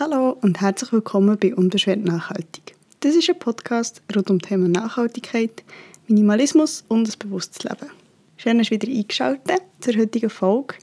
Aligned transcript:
Hallo 0.00 0.36
und 0.42 0.60
herzlich 0.60 0.92
willkommen 0.92 1.36
bei 1.40 1.52
Unbeschwert 1.52 2.04
Nachhaltig. 2.04 2.76
Das 3.00 3.16
ist 3.16 3.28
ein 3.28 3.36
Podcast 3.36 4.00
rund 4.14 4.30
um 4.30 4.38
das 4.38 4.48
Thema 4.48 4.68
Nachhaltigkeit, 4.68 5.64
Minimalismus 6.06 6.84
und 6.86 7.08
ein 7.08 7.18
bewusstes 7.18 7.64
Leben. 7.64 7.90
Schön, 8.36 8.58
dass 8.58 8.68
du 8.68 8.74
wieder 8.76 8.86
eingeschaltet 8.86 9.60
zur 9.80 9.96
heutigen 9.96 10.30
Folge. 10.30 10.76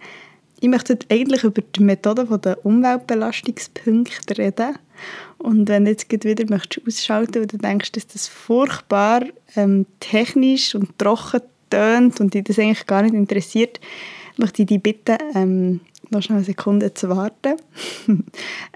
Ich 0.60 0.68
möchte 0.68 0.96
heute 0.96 1.08
eigentlich 1.10 1.46
über 1.46 1.62
die 1.62 1.82
Methode 1.82 2.26
der 2.40 2.66
Umweltbelastungspunkte 2.66 4.38
reden. 4.38 4.76
Und 5.38 5.70
wenn 5.70 5.86
du 5.86 5.92
jetzt 5.92 6.12
wieder 6.12 6.44
möchtest 6.50 6.86
ausschalten 6.86 7.36
weil 7.36 7.47
du 7.47 7.58
denkst, 7.58 7.94
dass 7.94 8.08
das 8.08 8.28
furchtbar 8.28 9.24
ähm, 9.56 9.86
technisch 10.02 10.76
und 10.76 11.00
trocken 11.00 11.40
tönt 11.70 12.20
und 12.20 12.34
dich 12.34 12.44
das 12.44 12.60
eigentlich 12.60 12.86
gar 12.86 13.02
nicht 13.02 13.16
interessiert, 13.16 13.79
möchte 14.36 14.63
ich 14.63 14.68
dich 14.68 14.84
bitten, 14.84 15.18
ähm, 15.34 15.79
noch 16.12 16.22
schnell 16.22 16.38
eine 16.38 16.45
Sekunde 16.45 16.94
zu 16.94 17.09
warten. 17.09 17.55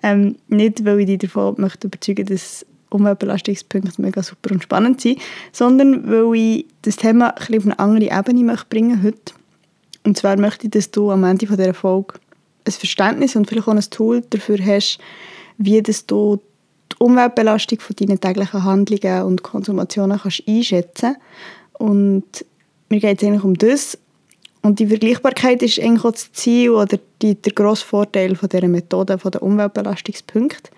ähm, 0.03 0.35
nicht, 0.47 0.85
weil 0.85 0.99
ich 1.01 1.05
dich 1.05 1.19
davon 1.19 1.55
möchte 1.57 1.87
überzeugen 1.87 2.25
dass 2.25 2.65
Umweltbelastungspunkte 2.89 4.01
mega 4.01 4.23
super 4.23 4.51
und 4.51 4.63
spannend 4.63 5.01
sind, 5.01 5.19
sondern 5.51 6.09
weil 6.09 6.35
ich 6.35 6.65
das 6.81 6.95
Thema 6.95 7.35
ein 7.37 7.57
auf 7.57 7.65
eine 7.65 7.79
andere 7.79 8.19
Ebene 8.19 8.43
möchte 8.43 8.65
bringen 8.69 9.03
heute. 9.03 9.33
Und 10.03 10.17
zwar 10.17 10.37
möchte 10.37 10.67
ich, 10.67 10.71
dass 10.71 10.91
du 10.91 11.11
am 11.11 11.23
Ende 11.23 11.45
dieser 11.45 11.73
Folge 11.73 12.15
ein 12.65 12.71
Verständnis 12.71 13.35
und 13.35 13.47
vielleicht 13.47 13.67
auch 13.67 13.73
ein 13.73 13.81
Tool 13.81 14.23
dafür 14.29 14.57
hast, 14.65 14.99
wie 15.57 15.81
dass 15.81 16.05
du 16.05 16.41
die 16.91 16.95
Umweltbelastung 16.99 17.79
von 17.79 17.95
deinen 17.95 18.19
täglichen 18.19 18.63
Handlungen 18.63 19.23
und 19.23 19.43
Konsumationen 19.43 20.19
kannst 20.19 20.43
einschätzen 20.47 21.15
Und 21.73 22.45
mir 22.89 22.99
geht 22.99 23.21
es 23.21 23.27
eigentlich 23.27 23.43
um 23.43 23.55
das, 23.55 23.97
und 24.61 24.79
die 24.79 24.87
Vergleichbarkeit 24.87 25.61
ist 25.63 25.79
eigentlich 25.79 26.03
auch 26.03 26.11
das 26.11 26.31
Ziel 26.33 26.71
oder 26.71 26.99
die, 27.21 27.35
der 27.35 27.53
grosse 27.53 27.85
Vorteil 27.85 28.35
von 28.35 28.49
dieser 28.49 28.67
Methode, 28.67 29.17
von 29.17 29.31
den 29.31 29.41
Umweltbelastungspunkten. 29.41 30.71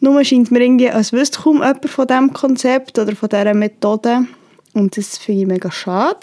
Nur 0.00 0.22
scheint 0.24 0.52
mir 0.52 0.60
irgendwie, 0.60 0.90
als 0.90 1.12
wüsste 1.12 1.40
kaum 1.40 1.56
jemand 1.56 1.88
von 1.88 2.06
diesem 2.06 2.32
Konzept 2.32 2.98
oder 2.98 3.16
von 3.16 3.28
dieser 3.28 3.54
Methode. 3.54 4.26
Und 4.74 4.96
das 4.96 5.18
finde 5.18 5.40
ich 5.40 5.46
mega 5.48 5.72
schade. 5.72 6.20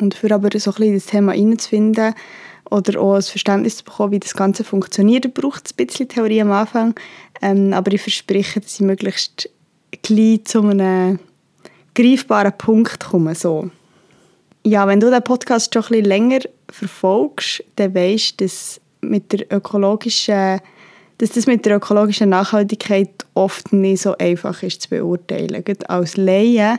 Und 0.00 0.14
für 0.14 0.32
aber 0.34 0.48
so 0.58 0.70
ein 0.70 0.74
bisschen 0.76 0.94
das 0.94 1.06
Thema 1.06 1.32
reinzufinden 1.32 2.14
oder 2.70 2.98
auch 2.98 3.16
ein 3.16 3.22
Verständnis 3.22 3.78
zu 3.78 3.84
bekommen, 3.84 4.12
wie 4.12 4.20
das 4.20 4.34
Ganze 4.34 4.64
funktioniert, 4.64 5.34
braucht 5.34 5.66
es 5.66 5.72
ein 5.72 5.86
bisschen 5.86 6.08
Theorie 6.08 6.40
am 6.40 6.52
Anfang. 6.52 6.94
Ähm, 7.42 7.74
aber 7.74 7.92
ich 7.92 8.00
verspreche, 8.00 8.60
dass 8.60 8.74
ich 8.74 8.80
möglichst 8.80 9.50
gleich 10.02 10.44
zu 10.44 10.62
einem 10.62 11.18
greifbaren 11.94 12.56
Punkt 12.56 13.00
komme. 13.00 13.34
So. 13.34 13.70
Ja, 14.62 14.86
wenn 14.86 15.00
du 15.00 15.10
den 15.10 15.22
Podcast 15.22 15.72
schon 15.72 15.82
ein 15.82 15.88
bisschen 15.88 16.04
länger 16.04 16.40
verfolgst, 16.70 17.64
dann 17.76 17.94
weißt 17.94 18.40
du, 18.40 18.44
dass, 18.44 18.80
mit 19.00 19.32
der 19.32 19.50
ökologischen, 19.50 20.60
dass 21.18 21.30
das 21.30 21.46
mit 21.46 21.64
der 21.64 21.76
ökologischen 21.76 22.28
Nachhaltigkeit 22.28 23.10
oft 23.34 23.72
nicht 23.72 24.02
so 24.02 24.16
einfach 24.18 24.62
ist 24.62 24.82
zu 24.82 24.90
beurteilen. 24.90 25.64
Gerade 25.64 25.88
als 25.88 26.16
Laie. 26.16 26.78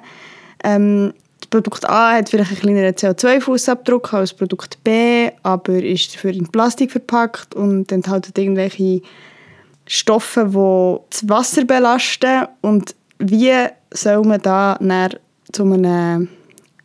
Ähm, 0.63 1.13
Produkt 1.49 1.87
A 1.89 2.13
hat 2.13 2.29
vielleicht 2.29 2.51
einen 2.51 2.59
kleineren 2.61 2.93
CO2-Fußabdruck 2.93 4.13
als 4.13 4.33
Produkt 4.33 4.81
B, 4.83 5.29
aber 5.43 5.73
ist 5.73 6.15
dafür 6.15 6.31
in 6.31 6.47
Plastik 6.47 6.91
verpackt 6.91 7.55
und 7.55 7.91
enthält 7.91 8.37
irgendwelche 8.37 9.01
Stoffe, 9.85 10.45
die 10.45 11.09
das 11.09 11.27
Wasser 11.27 11.65
belasten. 11.65 12.47
Und 12.61 12.95
wie 13.19 13.51
soll 13.91 14.23
man 14.23 14.41
da 14.41 14.79
zu 15.51 15.63
einem 15.63 16.29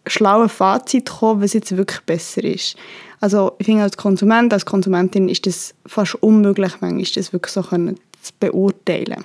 schlauen 0.06 0.48
Fazit 0.48 1.10
kommen, 1.10 1.42
was 1.42 1.52
jetzt 1.52 1.76
wirklich 1.76 2.00
besser 2.02 2.44
ist. 2.44 2.76
Also 3.20 3.52
ich 3.58 3.66
finde 3.66 3.82
als 3.82 3.96
Konsument, 3.96 4.52
als 4.52 4.66
Konsumentin 4.66 5.28
ist 5.28 5.46
das 5.46 5.74
fast 5.86 6.14
unmöglich, 6.22 6.72
manchmal 6.80 7.04
das 7.14 7.32
wirklich 7.32 7.52
so 7.52 7.62
zu 7.62 8.32
beurteilen. 8.38 9.24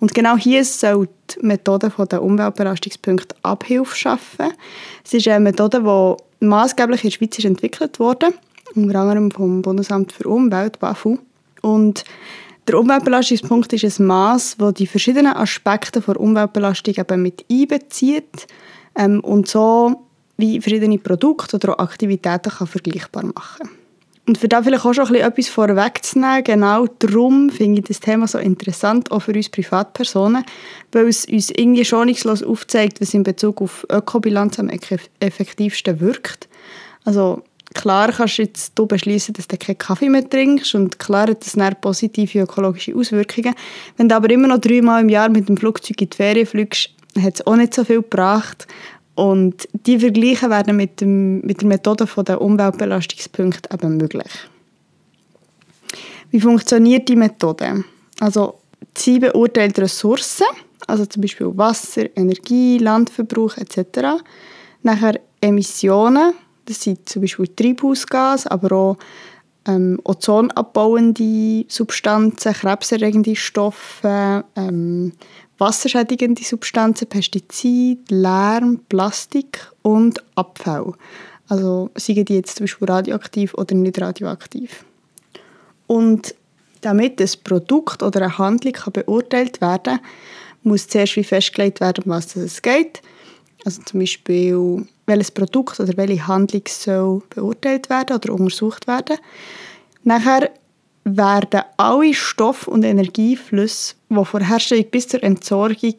Und 0.00 0.14
genau 0.14 0.36
hier 0.36 0.64
soll 0.64 1.08
die 1.30 1.46
Methode 1.46 1.92
der 2.10 2.22
Umweltbelastungspunkte 2.22 3.36
Abhilfe 3.42 3.94
schaffen. 3.94 4.52
Es 5.04 5.12
ist 5.12 5.28
eine 5.28 5.40
Methode, 5.40 5.82
die 5.82 6.46
maßgeblich 6.46 7.04
in 7.04 7.10
der 7.10 7.16
Schweiz 7.16 7.44
entwickelt 7.44 8.00
wurde, 8.00 8.32
unter 8.74 8.98
anderem 9.00 9.30
vom 9.30 9.60
Bundesamt 9.62 10.12
für 10.12 10.28
Umwelt, 10.28 10.78
BAFU. 10.80 11.18
Und 11.60 12.04
der 12.66 12.78
Umweltbelastungspunkt 12.78 13.72
ist 13.72 13.98
ein 13.98 14.06
Maß, 14.06 14.56
das 14.58 14.74
die 14.74 14.86
verschiedenen 14.86 15.34
Aspekte 15.34 16.00
der 16.00 16.18
Umweltbelastung 16.18 16.94
eben 16.96 17.22
mit 17.22 17.44
einbezieht 17.50 18.46
ähm, 18.96 19.20
und 19.20 19.48
so 19.48 20.06
wie 20.40 20.60
verschiedene 20.60 20.98
Produkte 20.98 21.56
oder 21.56 21.74
auch 21.74 21.78
Aktivitäten 21.78 22.50
kann 22.50 22.66
vergleichbar 22.66 23.24
machen 23.24 23.68
Und 24.26 24.38
für 24.38 24.48
da 24.48 24.62
vielleicht 24.62 24.84
auch 24.84 24.94
schon 24.94 25.14
etwas 25.14 25.48
vorwegzunehmen, 25.48 26.44
genau 26.44 26.86
darum 26.98 27.50
finde 27.50 27.80
ich 27.80 27.88
das 27.88 28.00
Thema 28.00 28.26
so 28.26 28.38
interessant, 28.38 29.10
auch 29.10 29.20
für 29.20 29.32
uns 29.32 29.48
Privatpersonen, 29.48 30.44
weil 30.92 31.08
es 31.08 31.24
uns 31.24 31.50
irgendwie 31.50 31.84
schonungslos 31.84 32.42
aufzeigt, 32.42 33.00
was 33.00 33.14
in 33.14 33.22
Bezug 33.22 33.60
auf 33.60 33.86
Ökobilanz 33.90 34.58
am 34.58 34.70
effektivsten 35.20 36.00
wirkt. 36.00 36.48
Also 37.04 37.42
klar 37.74 38.12
kannst 38.12 38.38
du 38.38 38.42
jetzt 38.42 38.78
du 38.78 38.86
beschließen, 38.86 39.34
dass 39.34 39.48
du 39.48 39.56
keinen 39.56 39.78
Kaffee 39.78 40.08
mehr 40.08 40.28
trinkst 40.28 40.74
und 40.74 40.98
klar 40.98 41.28
hat 41.28 41.44
das 41.44 41.52
dann 41.52 41.74
positive 41.80 42.40
ökologische 42.40 42.94
Auswirkungen. 42.94 43.54
Wenn 43.96 44.08
du 44.08 44.16
aber 44.16 44.30
immer 44.30 44.48
noch 44.48 44.58
dreimal 44.58 45.02
im 45.02 45.08
Jahr 45.08 45.28
mit 45.28 45.48
dem 45.48 45.56
Flugzeug 45.56 46.00
in 46.00 46.10
die 46.10 46.16
Ferien 46.16 46.46
fliegst, 46.46 46.90
hat 47.18 47.34
es 47.34 47.46
auch 47.46 47.56
nicht 47.56 47.74
so 47.74 47.84
viel 47.84 48.02
gebracht. 48.02 48.66
Und 49.20 49.68
die 49.74 49.98
Vergleiche 49.98 50.48
werden 50.48 50.78
mit, 50.78 51.02
dem, 51.02 51.42
mit 51.42 51.60
der 51.60 51.68
Methode 51.68 52.08
der 52.26 52.40
Umweltbelastungspunkte 52.40 53.68
eben 53.70 53.98
möglich. 53.98 54.32
Wie 56.30 56.40
funktioniert 56.40 57.06
die 57.06 57.16
Methode? 57.16 57.84
Also, 58.18 58.54
sie 58.96 59.18
beurteilt 59.18 59.78
Ressourcen, 59.78 60.46
also 60.86 61.04
zum 61.04 61.20
Beispiel 61.20 61.48
Wasser, 61.54 62.06
Energie, 62.16 62.78
Landverbrauch 62.78 63.58
etc. 63.58 64.22
Nachher 64.82 65.20
Emissionen, 65.42 66.32
das 66.64 66.80
sind 66.80 67.06
zum 67.06 67.20
Beispiel 67.20 67.48
Treibhausgase, 67.48 68.50
aber 68.50 68.72
auch 68.74 68.96
ähm, 69.68 70.00
ozonabbauende 70.02 71.66
Substanzen, 71.68 72.54
krebserregende 72.54 73.36
Stoffe, 73.36 74.44
ähm, 74.56 75.12
wasserschädigende 75.60 76.42
Substanzen, 76.42 77.08
Pestizide, 77.08 78.02
Lärm, 78.08 78.80
Plastik 78.88 79.70
und 79.82 80.22
Abfall. 80.34 80.92
Also 81.48 81.90
seien 81.94 82.24
die 82.24 82.36
jetzt 82.36 82.56
zum 82.56 82.64
Beispiel 82.64 82.88
radioaktiv 82.88 83.54
oder 83.54 83.74
nicht 83.74 84.00
radioaktiv. 84.00 84.84
Und 85.86 86.34
damit 86.80 87.20
das 87.20 87.36
Produkt 87.36 88.02
oder 88.02 88.22
eine 88.22 88.38
Handlung 88.38 88.72
kann 88.72 88.92
beurteilt 88.92 89.60
werden 89.60 90.00
muss 90.62 90.88
zuerst 90.88 91.16
wie 91.16 91.24
festgelegt 91.24 91.80
werden, 91.80 92.04
um 92.04 92.10
was 92.10 92.36
es 92.36 92.62
geht. 92.62 93.02
Also 93.64 93.82
zum 93.82 94.00
Beispiel, 94.00 94.86
welches 95.06 95.30
Produkt 95.30 95.80
oder 95.80 95.96
welche 95.96 96.26
Handlung 96.26 96.62
soll 96.66 97.22
beurteilt 97.30 97.90
werden 97.90 98.16
oder 98.16 98.32
untersucht 98.32 98.86
werden. 98.86 99.18
Nachher 100.02 100.50
werden 101.04 101.62
alle 101.76 102.14
Stoff- 102.14 102.68
und 102.68 102.84
Energieflüsse, 102.84 103.94
die 104.08 104.24
von 104.24 104.46
Herstellung 104.46 104.86
bis 104.90 105.08
zur 105.08 105.22
Entsorgung 105.22 105.96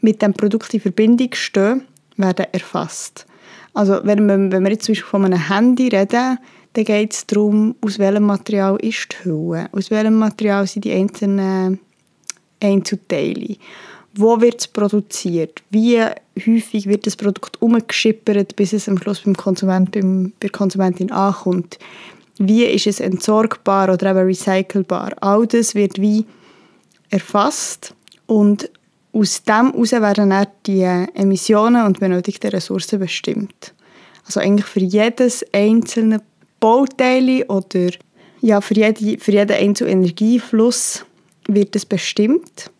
mit 0.00 0.22
dem 0.22 0.34
Produkt 0.34 0.74
in 0.74 0.80
Verbindung 0.80 1.30
stehen, 1.32 1.82
werden 2.16 2.46
erfasst. 2.52 3.26
Also 3.72 4.00
wenn 4.04 4.26
wir, 4.26 4.52
wenn 4.52 4.64
wir 4.64 4.72
jetzt 4.72 4.84
zum 4.84 4.92
Beispiel 4.92 5.10
von 5.10 5.24
einem 5.24 5.48
Handy 5.48 5.88
reden, 5.88 6.38
dann 6.74 6.84
geht 6.84 7.12
es 7.12 7.26
darum, 7.26 7.74
aus 7.80 7.98
welchem 7.98 8.24
Material 8.24 8.76
ist 8.76 9.08
die 9.12 9.24
Hülle, 9.24 9.68
aus 9.72 9.90
welchem 9.90 10.16
Material 10.16 10.66
sind 10.66 10.84
die 10.84 10.92
einzelnen 10.92 11.78
Einzelteile, 12.60 13.56
wo 14.14 14.40
wird 14.40 14.60
es 14.60 14.68
produziert, 14.68 15.62
wie 15.70 16.00
häufig 16.46 16.86
wird 16.86 17.06
das 17.06 17.16
Produkt 17.16 17.60
umgeschippert, 17.62 18.56
bis 18.56 18.72
es 18.72 18.88
am 18.88 18.98
Schluss 18.98 19.20
beim 19.20 19.36
Konsument, 19.36 19.92
beim, 19.92 20.32
bei 20.40 20.48
der 20.48 20.50
Konsumentin 20.50 21.10
ankommt 21.10 21.78
wie 22.38 22.64
ist 22.64 22.86
es 22.86 23.00
entsorgbar 23.00 23.92
oder 23.92 24.10
eben 24.10 24.26
recycelbar. 24.26 25.12
All 25.20 25.46
das 25.46 25.74
wird 25.74 26.00
wie 26.00 26.24
erfasst 27.10 27.94
und 28.26 28.70
aus 29.12 29.42
dem 29.44 29.72
heraus 29.72 29.92
werden 29.92 30.30
dann 30.30 30.46
die 30.66 30.82
Emissionen 31.14 31.86
und 31.86 32.00
benötigten 32.00 32.50
Ressourcen 32.50 32.98
bestimmt. 32.98 33.72
Also 34.26 34.40
eigentlich 34.40 34.66
für 34.66 34.80
jedes 34.80 35.44
einzelne 35.52 36.20
Bauteil 36.58 37.44
oder 37.48 37.90
ja, 38.40 38.60
für, 38.60 38.74
jede, 38.74 39.18
für 39.18 39.32
jeden 39.32 39.56
einzelnen 39.56 40.02
Energiefluss 40.02 41.04
wird 41.46 41.76
es 41.76 41.86
bestimmt 41.86 42.70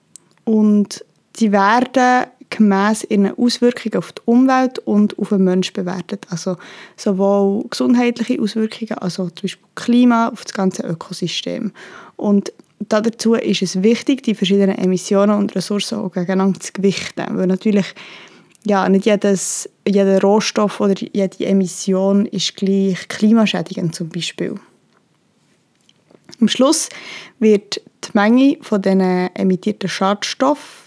und 0.45 1.05
sie 1.37 1.53
werden 1.53 2.27
gemäss 2.57 3.05
ihren 3.05 3.37
Auswirkungen 3.37 3.97
auf 3.97 4.13
die 4.13 4.23
Umwelt 4.25 4.79
und 4.81 5.19
auf 5.19 5.31
den 5.31 5.45
Menschen 5.45 5.75
bewertet. 5.75 6.27
Also 6.31 6.57
sowohl 6.97 7.65
gesundheitliche 7.69 8.41
Auswirkungen, 8.41 8.99
also 8.99 9.25
zum 9.31 9.43
Beispiel 9.43 9.69
Klima, 9.75 10.29
auf 10.29 10.45
das 10.45 10.55
ganze 10.55 10.83
Ökosystem. 10.85 11.73
Und 12.17 12.53
dazu 12.79 13.35
ist 13.35 13.63
es 13.63 13.83
wichtig, 13.83 14.23
die 14.23 14.35
verschiedenen 14.35 14.79
Emissionen 14.79 15.37
und 15.37 15.55
Ressourcen 15.55 15.99
auch 15.99 16.13
gegeneinander 16.13 16.61
zu 16.61 16.73
gewichten. 16.73 17.25
Weil 17.31 17.47
natürlich 17.47 17.87
ja, 18.67 18.89
nicht 18.89 19.07
jedes, 19.07 19.69
jeder 19.87 20.21
Rohstoff 20.21 20.81
oder 20.81 20.95
jede 21.13 21.45
Emission 21.45 22.27
ist 22.27 22.57
gleich 22.57 23.09
klimaschädigend 23.09 23.95
zum 23.95 24.09
Beispiel. 24.09 24.55
Am 26.41 26.49
Schluss 26.49 26.89
wird 27.39 27.81
die 28.05 28.11
Menge 28.15 28.57
von 28.63 28.81
diesen 28.81 29.01
emittierten 29.35 29.89
Schadstoffen 29.89 30.84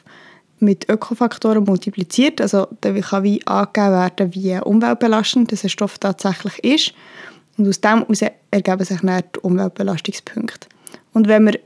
mit 0.60 0.90
Ökofaktoren 0.90 1.64
multipliziert. 1.64 2.42
Also 2.42 2.68
da 2.82 2.94
kann 3.00 3.24
wie 3.24 3.46
angegeben 3.46 3.92
werden, 3.92 4.34
wie 4.34 4.58
umweltbelastend 4.60 5.52
dieser 5.52 5.70
Stoff 5.70 5.98
tatsächlich 6.00 6.64
ist. 6.64 6.94
Und 7.58 7.68
aus 7.68 7.82
dem 7.82 8.00
heraus 8.00 8.22
ergeben 8.52 8.84
sich 8.86 9.02
dann 9.02 9.24
die 9.36 9.40
Umweltbelastungspunkte. 9.40 10.68
Und 11.14 11.28
wenn 11.28 11.46
wir 11.46 11.60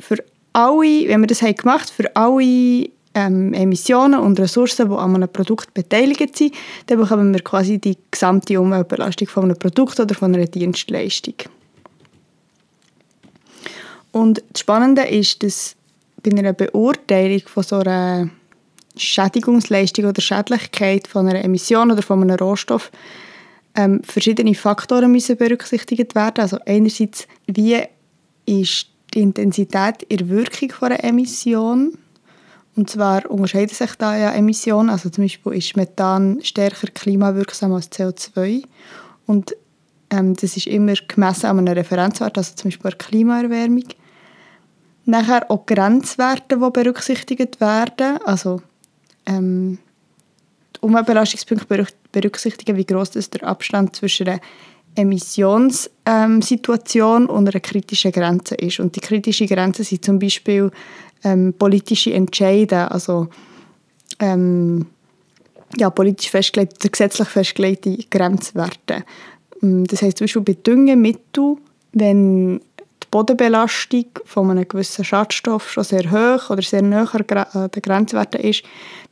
für 0.00 0.18
alle, 0.52 1.08
wenn 1.08 1.20
wir 1.20 1.26
das 1.26 1.42
haben 1.42 1.54
gemacht 1.54 1.90
für 1.90 2.14
alle 2.16 2.88
ähm, 3.14 3.52
Emissionen 3.52 4.20
und 4.20 4.38
Ressourcen, 4.40 4.88
die 4.88 4.94
an 4.94 5.14
einem 5.14 5.28
Produkt 5.28 5.74
beteiligt 5.74 6.36
sind, 6.36 6.54
dann 6.86 6.98
bekommen 6.98 7.32
wir 7.32 7.40
quasi 7.40 7.78
die 7.78 7.96
gesamte 8.10 8.60
Umweltbelastung 8.60 9.28
von 9.28 9.44
einem 9.44 9.58
Produkt 9.58 9.98
oder 10.00 10.14
von 10.14 10.34
einer 10.34 10.46
Dienstleistung. 10.46 11.34
Und 14.12 14.42
das 14.52 14.60
Spannende 14.60 15.02
ist, 15.02 15.42
dass 15.42 15.76
bei 16.30 16.38
einer 16.38 16.52
Beurteilung 16.52 17.42
von 17.46 17.62
so 17.62 17.76
einer 17.76 18.30
Schädigungsleistung 18.96 20.06
oder 20.06 20.20
Schädlichkeit 20.20 21.06
von 21.06 21.28
einer 21.28 21.44
Emission 21.44 21.90
oder 21.90 22.02
von 22.02 22.22
einem 22.22 22.36
Rohstoff 22.36 22.90
ähm, 23.74 24.02
verschiedene 24.02 24.54
Faktoren 24.54 25.12
müssen 25.12 25.36
berücksichtigt 25.36 26.14
werden. 26.14 26.40
Also 26.40 26.58
einerseits, 26.66 27.28
wie 27.46 27.82
ist 28.46 28.86
die 29.14 29.22
Intensität 29.22 30.02
in 30.08 30.28
Wirkung 30.28 30.70
von 30.70 30.92
einer 30.92 31.04
Emission 31.04 31.96
und 32.78 32.88
zwar 32.88 33.28
unterscheiden 33.28 33.74
sich 33.74 33.94
da 33.96 34.16
ja 34.16 34.30
Emissionen. 34.32 34.88
Also 34.88 35.10
zum 35.10 35.24
Beispiel 35.24 35.54
ist 35.54 35.76
Methan 35.76 36.38
stärker 36.42 36.86
klimawirksam 36.86 37.72
als 37.72 37.90
CO2 37.90 38.62
und 39.26 39.56
ähm, 40.10 40.34
das 40.34 40.56
ist 40.56 40.68
immer 40.68 40.94
gemessen 40.94 41.46
an 41.46 41.58
einem 41.58 41.74
Referenzwert, 41.74 42.38
also 42.38 42.54
zum 42.54 42.70
Beispiel 42.70 42.90
der 42.90 42.98
Klimaerwärmung. 42.98 43.84
Nachher 45.08 45.50
auch 45.50 45.64
Grenzwerte, 45.64 46.58
die 46.58 46.70
berücksichtigt 46.70 47.62
werden. 47.62 48.18
Also 48.26 48.60
ähm, 49.24 49.78
die 50.76 50.80
Umweltbelastungspunkte 50.82 51.86
berücksichtigen, 52.12 52.76
wie 52.76 52.84
groß 52.84 53.16
ist 53.16 53.32
der 53.32 53.44
Abstand 53.44 53.96
zwischen 53.96 54.28
einer 54.28 54.40
Emissionssituation 54.96 57.22
ähm, 57.22 57.30
und 57.30 57.48
einer 57.48 57.60
kritischen 57.60 58.12
Grenze 58.12 58.54
ist. 58.56 58.80
Und 58.80 58.96
die 58.96 59.00
kritische 59.00 59.46
Grenze 59.46 59.82
sind 59.82 60.04
zum 60.04 60.18
Beispiel 60.18 60.70
ähm, 61.24 61.54
politische 61.58 62.12
Entscheide, 62.12 62.90
also 62.90 63.28
ähm, 64.20 64.84
ja, 65.78 65.88
politisch 65.88 66.30
festgelegte, 66.30 66.90
gesetzlich 66.90 67.28
festgelegte 67.28 67.96
Grenzwerte. 68.10 69.06
Ähm, 69.62 69.86
das 69.86 70.02
heißt 70.02 70.18
zum 70.18 70.26
Beispiel 70.26 70.42
bei 70.42 70.52
Düngemitteln, 70.52 71.56
wenn 71.92 72.60
Bodenbelastung 73.10 74.06
von 74.24 74.50
einem 74.50 74.68
gewissen 74.68 75.04
Schadstoff 75.04 75.70
schon 75.70 75.84
sehr 75.84 76.10
hoch 76.10 76.50
oder 76.50 76.62
sehr 76.62 76.82
näher 76.82 77.08
an 77.52 77.70
den 77.70 77.82
Grenzwerten 77.82 78.40
ist, 78.40 78.64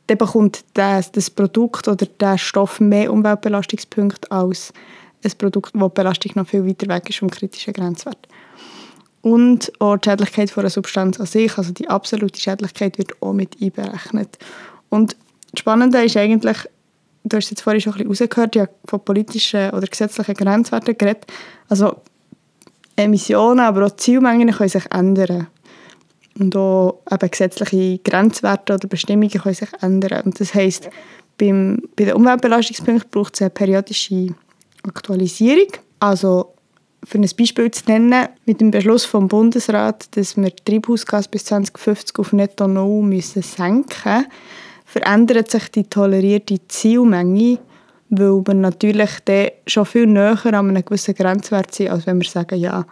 dann 0.07 0.17
bekommt 0.17 0.63
das, 0.73 1.11
das 1.11 1.29
Produkt 1.29 1.87
oder 1.87 2.05
der 2.05 2.37
Stoff 2.37 2.79
mehr 2.79 3.11
Umweltbelastungspunkte 3.11 4.31
als 4.31 4.71
ein 5.23 5.31
Produkt, 5.37 5.71
wo 5.73 5.87
die 5.87 5.93
Belastung 5.95 6.31
noch 6.35 6.47
viel 6.47 6.65
weiter 6.65 6.87
weg 6.87 7.09
ist 7.09 7.19
vom 7.19 7.29
kritischen 7.29 7.73
Grenzwert. 7.73 8.27
Und 9.21 9.71
auch 9.79 9.97
die 9.97 10.09
Schädlichkeit 10.09 10.51
von 10.51 10.61
einer 10.61 10.69
Substanz 10.69 11.19
an 11.19 11.25
sich, 11.25 11.57
also 11.57 11.73
die 11.73 11.89
absolute 11.89 12.39
Schädlichkeit, 12.39 12.97
wird 12.97 13.21
auch 13.21 13.33
mit 13.33 13.61
einberechnet. 13.61 14.37
Und 14.89 15.17
das 15.51 15.59
Spannende 15.59 16.03
ist 16.03 16.15
eigentlich, 16.15 16.57
du 17.23 17.35
hast 17.35 17.49
jetzt 17.49 17.61
vorhin 17.61 17.81
schon 17.81 17.93
ein 17.93 18.07
bisschen 18.07 18.27
rausgehört, 18.27 18.55
ja 18.55 18.67
von 18.85 19.03
politischen 19.03 19.71
oder 19.71 19.87
gesetzlichen 19.87 20.35
Grenzwerten 20.35 20.97
geredet. 20.97 21.25
Also 21.67 21.97
Emissionen, 22.97 23.61
aber 23.61 23.85
auch 23.85 23.95
Zielmengen 23.95 24.51
können 24.51 24.69
sich 24.69 24.85
ändern. 24.91 25.47
Und 26.37 26.55
auch 26.55 27.01
eben 27.09 27.31
gesetzliche 27.31 27.99
Grenzwerte 27.99 28.73
oder 28.73 28.87
Bestimmungen 28.87 29.29
können 29.29 29.55
sich 29.55 29.69
ändern. 29.81 30.23
Und 30.25 30.39
das 30.39 30.53
heisst, 30.53 30.89
beim, 31.37 31.81
bei 31.95 32.05
den 32.05 32.15
Umweltbelastungspunkten 32.15 33.09
braucht 33.09 33.35
es 33.35 33.41
eine 33.41 33.49
periodische 33.51 34.35
Aktualisierung. 34.83 35.71
Also 35.99 36.53
für 37.03 37.17
ein 37.17 37.29
Beispiel 37.37 37.71
zu 37.71 37.83
nennen, 37.87 38.27
mit 38.45 38.59
dem 38.59 38.71
Beschluss 38.71 39.05
vom 39.05 39.27
Bundesrat, 39.27 40.15
dass 40.17 40.35
wir 40.35 40.53
Treibhausgas 40.55 41.27
bis 41.27 41.45
2050 41.45 42.19
auf 42.19 42.33
netto 42.33 42.67
null 42.67 43.03
müssen 43.03 43.41
senken 43.41 44.25
verändert 44.87 45.51
sich 45.51 45.69
die 45.69 45.83
tolerierte 45.83 46.65
Zielmenge, 46.69 47.59
weil 48.09 48.41
wir 48.45 48.53
natürlich 48.53 49.11
dann 49.25 49.49
schon 49.65 49.85
viel 49.85 50.07
näher 50.07 50.45
an 50.45 50.69
einem 50.69 50.85
gewissen 50.85 51.15
Grenzwert 51.15 51.73
sind, 51.73 51.89
als 51.89 52.07
wenn 52.07 52.21
wir 52.21 52.27
sagen, 52.27 52.59
ja, 52.59 52.85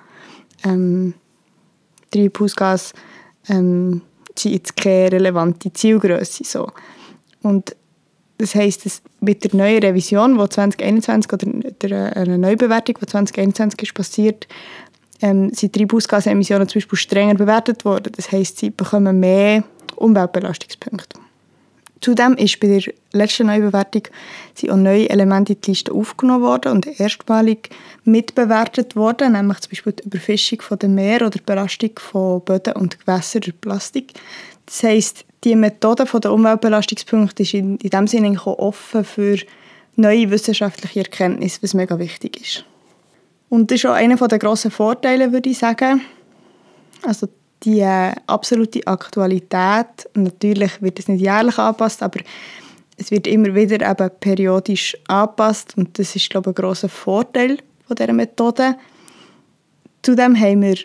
ähm, 0.64 1.14
Treibhausgas 2.12 2.94
ähm, 3.50 4.02
sind 4.38 4.54
jetzt 4.54 4.76
keine 4.76 5.12
relevante 5.12 5.72
Zielgröße. 5.72 6.44
So. 6.44 6.70
Und 7.42 7.76
das 8.38 8.56
heisst, 8.56 8.86
dass 8.86 9.02
mit 9.22 9.44
der 9.44 9.56
neuen 9.56 9.82
Revision, 9.82 10.38
die 10.38 10.50
2021 10.50 11.32
oder 11.32 11.48
der, 11.82 12.18
eine 12.18 12.38
Neubewertung, 12.38 12.96
die 13.02 13.06
2021 13.06 13.82
ist 13.84 13.94
passiert, 13.94 14.48
ähm, 15.22 15.52
sind 15.54 15.74
Treibhausgasemissionen 15.74 16.68
zum 16.68 16.80
Beispiel 16.80 16.98
strenger 16.98 17.36
bewertet 17.36 17.86
worden. 17.86 18.12
Das 18.16 18.32
heisst, 18.32 18.58
sie 18.58 18.70
bekommen 18.70 19.20
mehr 19.20 19.64
Umweltbelastungspunkte. 19.96 21.15
Zudem 22.02 22.36
ist 22.36 22.60
bei 22.60 22.68
der 22.68 22.94
letzten 23.14 23.48
Neubewertung 23.48 24.04
sind 24.54 24.70
auch 24.70 24.76
neue 24.76 25.10
Elemente 25.10 25.54
in 25.54 25.62
die 25.62 25.72
Liste 25.72 25.92
aufgenommen 25.94 26.44
worden 26.44 26.74
und 26.74 27.00
erstmalig 27.00 27.70
mitbewertet 28.04 28.96
worden, 28.96 29.32
nämlich 29.32 29.62
zum 29.62 29.72
Beispiel 29.72 29.94
die 29.94 30.04
Überfischung 30.04 30.62
von 30.62 30.80
dem 30.80 30.96
Meer 30.96 31.22
oder 31.22 31.32
die 31.32 31.42
Belastung 31.42 31.92
von 31.98 32.42
Böden 32.42 32.74
und 32.74 33.00
Gewässern 33.00 33.42
durch 33.42 33.60
Plastik. 33.60 34.14
Das 34.66 34.84
heisst, 34.84 35.26
die 35.44 35.56
Methode 35.56 36.06
der 36.06 36.34
Umweltbelastungspunkte 36.34 37.44
ist 37.44 37.54
in, 37.54 37.78
dem 37.78 38.08
Sinne 38.08 38.40
auch 38.40 38.60
offen 38.60 39.04
für 39.06 39.38
neue 39.96 40.30
wissenschaftliche 40.30 41.02
Erkenntnisse, 41.02 41.62
was 41.62 41.74
mega 41.74 41.98
wichtig 41.98 42.42
ist. 42.42 42.66
Und 43.50 43.72
das 43.72 43.80
ist 43.80 43.86
auch 43.86 43.94
einer 43.94 44.16
der 44.16 44.40
grossen 44.40 44.72
Vorteile, 44.72 45.32
würde 45.32 45.50
ich 45.50 45.60
sagen. 45.60 46.02
Also 47.04 47.28
die 47.64 47.80
äh, 47.80 48.14
absolute 48.28 48.86
Aktualität, 48.86 50.10
natürlich 50.14 50.82
wird 50.82 51.00
es 51.00 51.08
nicht 51.08 51.22
jährlich 51.22 51.58
angepasst, 51.58 52.04
aber 52.04 52.20
es 52.98 53.12
wird 53.12 53.28
immer 53.28 53.54
wieder 53.56 53.90
eben 53.90 54.10
periodisch 54.20 54.98
angepasst 55.08 55.78
und 55.78 55.98
das 55.98 56.16
ist, 56.16 56.30
glaube 56.30 56.52
ich, 56.52 56.58
ein 56.58 56.62
grosser 56.62 56.90
Vorteil 56.90 57.58
von 57.88 57.96
dieser 57.96 58.14
Methode. 58.14 58.76
Zudem 60.02 60.40
haben 60.40 60.62
wir 60.62 60.78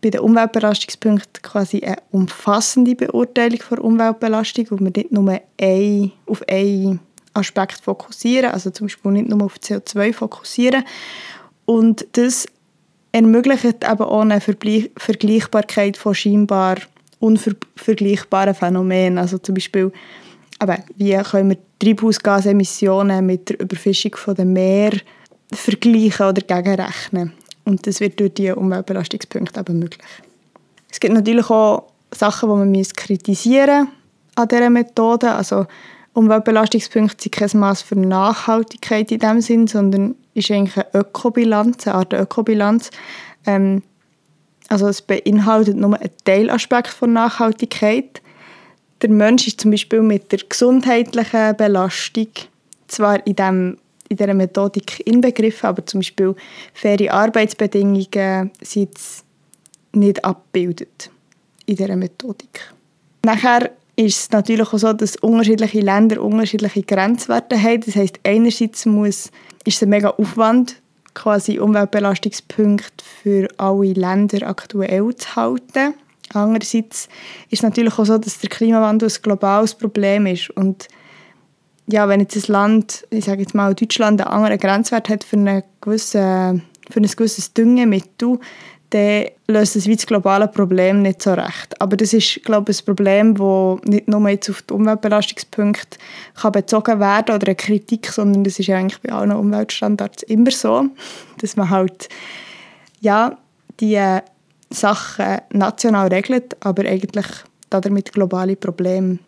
bei 0.00 0.10
den 0.10 0.20
Umweltbelastungspunkten 0.20 1.42
quasi 1.42 1.80
eine 1.80 1.96
umfassende 2.10 2.94
Beurteilung 2.94 3.60
der 3.70 3.84
Umweltbelastung, 3.84 4.66
wo 4.70 4.78
wir 4.78 4.92
nicht 4.94 5.12
nur 5.12 5.40
ein, 5.60 6.12
auf 6.26 6.42
einen 6.48 7.00
Aspekt 7.34 7.80
fokussieren, 7.80 8.52
also 8.52 8.70
zum 8.70 8.86
Beispiel 8.86 9.12
nicht 9.12 9.28
nur 9.28 9.42
auf 9.42 9.56
CO2 9.56 10.12
fokussieren. 10.12 10.84
Und 11.64 12.06
das 12.12 12.46
ermöglicht 13.12 13.64
eben 13.64 14.02
auch 14.02 14.20
eine 14.20 14.40
Vergleichbarkeit 14.40 15.96
von 15.96 16.14
scheinbar 16.14 16.76
unvergleichbaren 17.20 18.54
Phänomenen. 18.54 19.18
Also 19.18 19.38
zum 19.38 19.54
Beispiel, 19.54 19.92
eben, 20.62 20.82
wie 20.96 21.16
können 21.16 21.50
wir 21.50 21.58
Treibhausgasemissionen 21.78 23.24
mit 23.24 23.48
der 23.48 23.60
Überfischung 23.60 24.12
dem 24.36 24.52
Meer 24.52 24.92
vergleichen 25.52 26.26
oder 26.26 26.42
gegenrechnen. 26.42 27.32
Und 27.64 27.86
das 27.86 28.00
wird 28.00 28.18
durch 28.20 28.34
die 28.34 28.50
Umweltbelastungspunkte 28.50 29.60
eben 29.60 29.78
möglich. 29.78 30.06
Es 30.90 31.00
gibt 31.00 31.14
natürlich 31.14 31.50
auch 31.50 31.84
Sachen, 32.14 32.48
die 32.48 32.78
man 32.78 32.86
kritisieren 32.96 33.88
an 34.34 34.48
dieser 34.48 34.70
Methode. 34.70 35.30
Also 35.30 35.66
Umweltbelastungspunkte 36.18 37.22
sind 37.22 37.32
kein 37.32 37.60
Maß 37.60 37.82
für 37.82 37.96
Nachhaltigkeit 37.96 39.12
in 39.12 39.20
dem 39.20 39.40
Sinn, 39.40 39.68
sondern 39.68 40.16
ist 40.34 40.50
eigentlich 40.50 40.76
eine 40.76 41.02
Ökobilanz, 41.02 41.86
eine 41.86 41.94
Art 41.94 42.12
Ökobilanz. 42.12 42.90
Ähm, 43.46 43.84
also 44.68 44.88
es 44.88 45.00
beinhaltet 45.00 45.76
nur 45.76 45.94
einen 45.94 46.10
Teilaspekt 46.24 46.88
von 46.88 47.12
Nachhaltigkeit. 47.12 48.20
Der 49.00 49.10
Mensch 49.10 49.46
ist 49.46 49.60
zum 49.60 49.70
Beispiel 49.70 50.02
mit 50.02 50.32
der 50.32 50.40
gesundheitlichen 50.40 51.56
Belastung 51.56 52.28
zwar 52.88 53.24
in 53.24 53.36
dem 53.36 53.78
in 54.08 54.16
dieser 54.16 54.34
Methodik 54.34 55.06
inbegriffen, 55.06 55.68
aber 55.68 55.84
zum 55.84 56.00
Beispiel 56.00 56.34
faire 56.72 57.12
Arbeitsbedingungen 57.12 58.50
sind 58.60 58.98
nicht 59.92 60.24
abgebildet 60.24 61.10
in 61.66 61.76
dieser 61.76 61.94
Methodik. 61.94 62.72
Nachher 63.22 63.70
ist 63.98 64.18
es 64.20 64.30
natürlich 64.30 64.72
auch 64.72 64.78
so, 64.78 64.92
dass 64.92 65.16
unterschiedliche 65.16 65.80
Länder 65.80 66.22
unterschiedliche 66.22 66.82
Grenzwerte 66.82 67.60
haben. 67.60 67.80
Das 67.84 67.96
heißt, 67.96 68.20
einerseits 68.22 68.86
muss, 68.86 69.32
ist 69.64 69.76
es 69.76 69.82
ein 69.82 69.88
mega 69.88 70.10
Aufwand, 70.10 70.80
quasi 71.14 71.58
Umweltbelastungspunkte 71.58 73.04
für 73.22 73.48
alle 73.56 73.92
Länder 73.94 74.48
aktuell 74.48 75.14
zu 75.16 75.34
halten. 75.34 75.94
Andererseits 76.32 77.08
ist 77.50 77.58
es 77.58 77.62
natürlich 77.62 77.98
auch 77.98 78.06
so, 78.06 78.18
dass 78.18 78.38
der 78.38 78.50
Klimawandel 78.50 79.08
ein 79.08 79.22
globales 79.22 79.74
Problem 79.74 80.26
ist 80.26 80.50
und 80.50 80.86
ja, 81.88 82.06
wenn 82.06 82.20
jetzt 82.20 82.36
ein 82.36 82.52
Land, 82.52 83.06
ich 83.10 83.24
sage 83.24 83.40
jetzt 83.40 83.54
mal 83.54 83.74
Deutschland, 83.74 84.20
einen 84.20 84.30
anderen 84.30 84.58
Grenzwert 84.58 85.08
hat 85.08 85.24
für, 85.24 85.38
eine 85.38 85.64
gewisse, 85.80 86.60
für 86.90 87.00
ein 87.00 87.06
gewisses 87.06 87.54
Düngemittel, 87.54 88.38
dann 88.90 89.26
löst 89.48 89.76
es 89.76 89.84
das 89.84 90.06
globale 90.06 90.48
Problem 90.48 91.02
nicht 91.02 91.20
so 91.20 91.34
recht. 91.34 91.78
Aber 91.80 91.96
das 91.96 92.14
ist, 92.14 92.42
glaube 92.44 92.72
ich, 92.72 92.80
ein 92.80 92.84
Problem, 92.86 93.34
das 93.34 93.80
nicht 93.84 94.08
nur 94.08 94.28
jetzt 94.28 94.48
auf 94.48 94.62
die 94.62 94.72
Umweltbelastungspunkte 94.72 95.98
bezogen 96.52 97.00
werden 97.00 97.34
oder 97.34 97.46
eine 97.46 97.54
Kritik, 97.56 98.06
sondern 98.06 98.44
das 98.44 98.58
ist 98.58 98.66
ja 98.66 98.78
eigentlich 98.78 99.00
bei 99.00 99.12
allen 99.12 99.32
Umweltstandards 99.32 100.22
immer 100.24 100.50
so, 100.50 100.86
dass 101.38 101.56
man 101.56 101.68
halt 101.68 102.08
ja, 103.00 103.36
die 103.80 104.00
Sachen 104.70 105.38
national 105.50 106.08
regelt, 106.08 106.56
aber 106.64 106.84
eigentlich 106.84 107.26
damit 107.70 108.12
globale 108.12 108.56
Probleme 108.56 109.18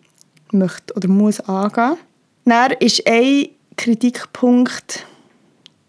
möchte 0.52 0.94
oder 0.94 1.08
muss 1.08 1.40
angehen. 1.40 1.96
Dann 2.44 2.72
ist 2.80 3.06
ein 3.06 3.48
Kritikpunkt, 3.76 5.06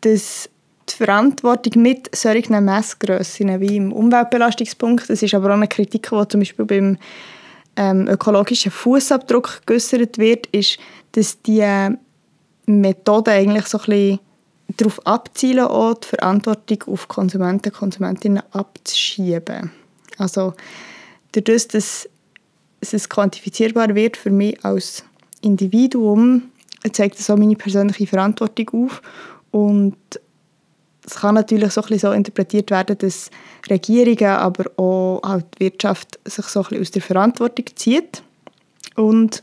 dass 0.02 0.50
die 0.92 0.98
Verantwortung 0.98 1.82
mit 1.82 2.16
solchen 2.16 2.64
Messgrössen 2.64 3.60
wie 3.60 3.78
im 3.78 3.92
Umweltbelastungspunkt, 3.92 5.10
das 5.10 5.22
ist 5.22 5.34
aber 5.34 5.50
auch 5.50 5.54
eine 5.54 5.68
Kritik, 5.68 6.10
die 6.10 6.28
zum 6.28 6.42
Beispiel 6.42 6.66
beim 6.66 6.98
ähm, 7.76 8.08
ökologischen 8.08 8.72
Fußabdruck 8.72 9.62
geäußert 9.66 10.18
wird, 10.18 10.48
ist, 10.48 10.78
dass 11.14 11.42
die 11.42 11.90
Methoden 12.66 13.30
eigentlich 13.30 13.68
so 13.68 13.80
ein 13.80 13.86
bisschen 13.86 14.20
darauf 14.78 15.06
abzielen, 15.06 15.66
auch 15.66 15.96
die 15.96 16.08
Verantwortung 16.08 16.84
auf 16.94 17.08
Konsumenten 17.08 17.70
und 17.70 17.78
Konsumentinnen 17.78 18.44
abzuschieben. 18.52 19.72
Also 20.18 20.54
dadurch, 21.32 21.68
dass 21.70 22.10
es 22.82 23.10
quantifizierbar 23.10 23.96
wird 23.96 24.18
für 24.18 24.32
mich 24.32 24.64
als 24.64 25.04
Individuum, 25.42 26.44
zeigt 26.94 27.20
das 27.20 27.30
auch 27.30 27.38
meine 27.38 27.56
persönliche 27.56 28.08
Verantwortung 28.08 28.86
auf 28.86 29.02
und 29.52 29.96
es 31.06 31.16
kann 31.16 31.36
natürlich 31.36 31.72
so, 31.72 31.82
so 31.82 32.12
interpretiert 32.12 32.70
werden, 32.72 32.98
dass 32.98 33.32
Regierungen, 33.70 34.32
aber 34.32 34.66
auch 34.78 35.22
halt 35.24 35.46
die 35.56 35.66
Wirtschaft 35.66 36.20
sich 36.26 36.46
so 36.46 36.62
aus 36.62 36.92
der 36.92 37.02
Verantwortung 37.02 37.66
zieht 37.76 38.22
und 38.96 39.42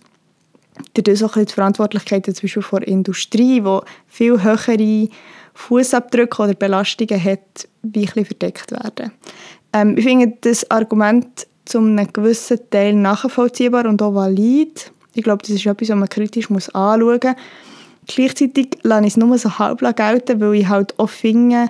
dadurch 0.95 1.33
die 1.33 1.53
Verantwortlichkeiten 1.53 2.35
zum 2.35 2.43
Beispiel 2.43 2.63
von 2.63 2.81
der 2.81 2.89
Industrie, 2.89 3.61
die 3.61 3.81
viel 4.07 4.43
höhere 4.43 5.09
Fußabdrücke 5.55 6.43
oder 6.43 6.55
Belastungen 6.55 7.23
hat, 7.23 7.69
wie 7.83 8.07
verdeckt 8.07 8.71
werden. 8.71 9.11
Ähm, 9.73 9.99
ich 9.99 10.05
finde 10.05 10.35
das 10.41 10.71
Argument 10.71 11.47
zu 11.65 11.79
einem 11.79 12.13
gewissen 12.13 12.59
Teil 12.71 12.95
nachvollziehbar 12.95 13.87
und 13.87 14.01
auch 14.01 14.15
valid. 14.15 14.93
Ich 15.15 15.25
glaube, 15.25 15.43
das 15.43 15.51
ist 15.51 15.67
etwas, 15.67 15.89
was 15.89 15.97
man 15.97 16.09
kritisch 16.09 16.49
anschauen 16.51 17.01
muss. 17.01 17.35
Gleichzeitig 18.09 18.79
lasse 18.83 19.03
ich 19.03 19.13
es 19.13 19.17
nur 19.17 19.37
so 19.39 19.59
halb 19.59 19.81
gelten, 19.97 20.41
weil 20.41 20.55
ich 20.55 20.69
halt 20.69 20.99
auch 20.99 21.11
finde, 21.11 21.69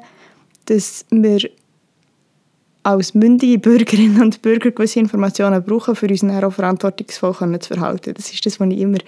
dass 0.67 1.05
wir 1.11 1.51
als 2.85 3.13
mündige 3.13 3.59
Bürgerinnen 3.59 4.23
und 4.23 4.41
Bürger 4.41 4.71
gewisse 4.71 5.01
Informationen 5.01 5.63
brauchen, 5.63 5.95
für 5.95 6.07
uns 6.07 6.23
auch 6.25 6.53
verantwortungsvoll 6.53 7.35
zu 7.61 7.75
verhalten. 7.75 8.15
Das 8.15 8.33
ist 8.33 8.47
das, 8.47 8.61
was 8.61 8.69
ich 8.71 8.79
immer 8.79 8.99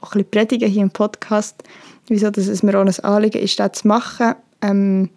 auch 0.00 0.12
ein 0.14 0.18
bisschen 0.18 0.30
predige 0.30 0.66
hier 0.66 0.82
im 0.82 0.90
Podcast, 0.90 1.62
wieso 2.08 2.30
dass 2.30 2.46
es 2.46 2.62
mir 2.62 2.78
auch 2.78 2.86
ein 2.86 3.04
Anliegen 3.04 3.42
ist, 3.42 3.58
das 3.58 3.72
zu 3.72 3.88
machen. 3.88 4.34
Ähm, 4.62 5.10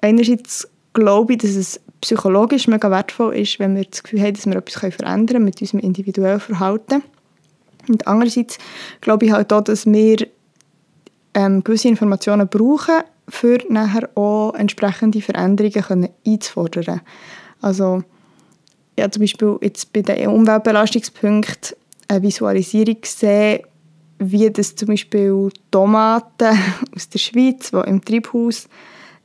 einerseits 0.00 0.68
glaube 0.94 1.34
ich, 1.34 1.40
dass 1.40 1.50
es 1.50 1.80
psychologisch 2.00 2.66
mega 2.66 2.90
wertvoll 2.90 3.34
ist, 3.34 3.58
wenn 3.58 3.76
wir 3.76 3.84
das 3.84 4.02
Gefühl 4.02 4.22
haben, 4.22 4.34
dass 4.34 4.46
wir 4.46 4.56
etwas 4.56 4.94
verändern 4.94 5.26
können 5.26 5.44
mit 5.44 5.60
unserem 5.60 5.80
individuellen 5.80 6.40
Verhalten. 6.40 7.02
Und 7.88 8.06
andererseits 8.06 8.58
glaube 9.00 9.26
ich 9.26 9.32
halt 9.32 9.52
auch, 9.52 9.62
dass 9.62 9.86
wir 9.86 10.26
ähm, 11.34 11.62
gewisse 11.64 11.88
Informationen 11.88 12.48
brauchen, 12.48 13.02
für 13.28 13.58
nachher 13.68 14.08
auch 14.16 14.54
entsprechende 14.54 15.20
Veränderungen 15.20 15.82
können 15.82 16.08
einzufordern. 16.26 17.00
Also 17.60 18.02
ja, 18.98 19.10
zum 19.10 19.22
Beispiel 19.22 19.58
jetzt 19.62 19.92
bei 19.92 20.02
den 20.02 20.28
Umweltbelastungspunkten 20.28 21.76
eine 22.08 22.22
Visualisierung 22.22 23.00
gesehen, 23.00 23.60
wie 24.18 24.50
das 24.50 24.76
zum 24.76 24.88
Beispiel 24.88 25.48
Tomaten 25.70 26.58
aus 26.94 27.08
der 27.08 27.18
Schweiz, 27.18 27.70
die 27.70 27.88
im 27.88 28.04
Treibhaus 28.04 28.68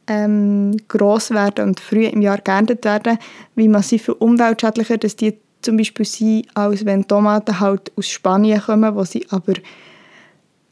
ähm, 0.07 0.77
gross 0.87 1.31
werden 1.31 1.69
und 1.69 1.79
früh 1.79 2.05
im 2.05 2.21
Jahr 2.21 2.37
geerntet 2.37 2.85
werden, 2.85 3.17
wie 3.55 3.67
massiv 3.67 4.09
umweltschädlicher 4.09 4.97
dass 4.97 5.15
die 5.15 5.37
zum 5.61 5.77
Beispiel 5.77 6.05
sind, 6.05 6.47
als 6.53 6.85
wenn 6.85 7.07
Tomaten 7.07 7.59
halt 7.59 7.91
aus 7.97 8.07
Spanien 8.07 8.61
kommen, 8.61 8.95
wo 8.95 9.03
sie 9.03 9.25
aber 9.31 9.53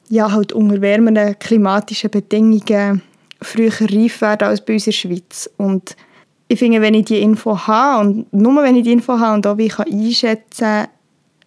ja, 0.09 0.31
halt 0.31 0.53
unter 0.53 0.81
wärmeren 0.81 1.37
klimatischen 1.39 2.11
Bedingungen 2.11 3.01
früher 3.41 3.71
reif 3.79 4.21
werden 4.21 4.47
als 4.47 4.63
bei 4.63 4.73
uns 4.73 4.87
in 4.87 4.91
der 4.91 4.97
Schweiz. 4.97 5.49
Und 5.57 5.95
ich 6.47 6.59
finde, 6.59 6.81
wenn 6.81 6.93
ich 6.93 7.05
die 7.05 7.21
Info 7.21 7.67
habe 7.67 8.01
und 8.01 8.33
nur 8.33 8.63
wenn 8.63 8.75
ich 8.75 8.83
die 8.83 8.93
Info 8.93 9.19
habe 9.19 9.35
und 9.35 9.47
auch 9.47 9.57
wie 9.57 9.65
ich 9.65 9.79
einschätzen 9.79 10.59
kann, 10.59 10.87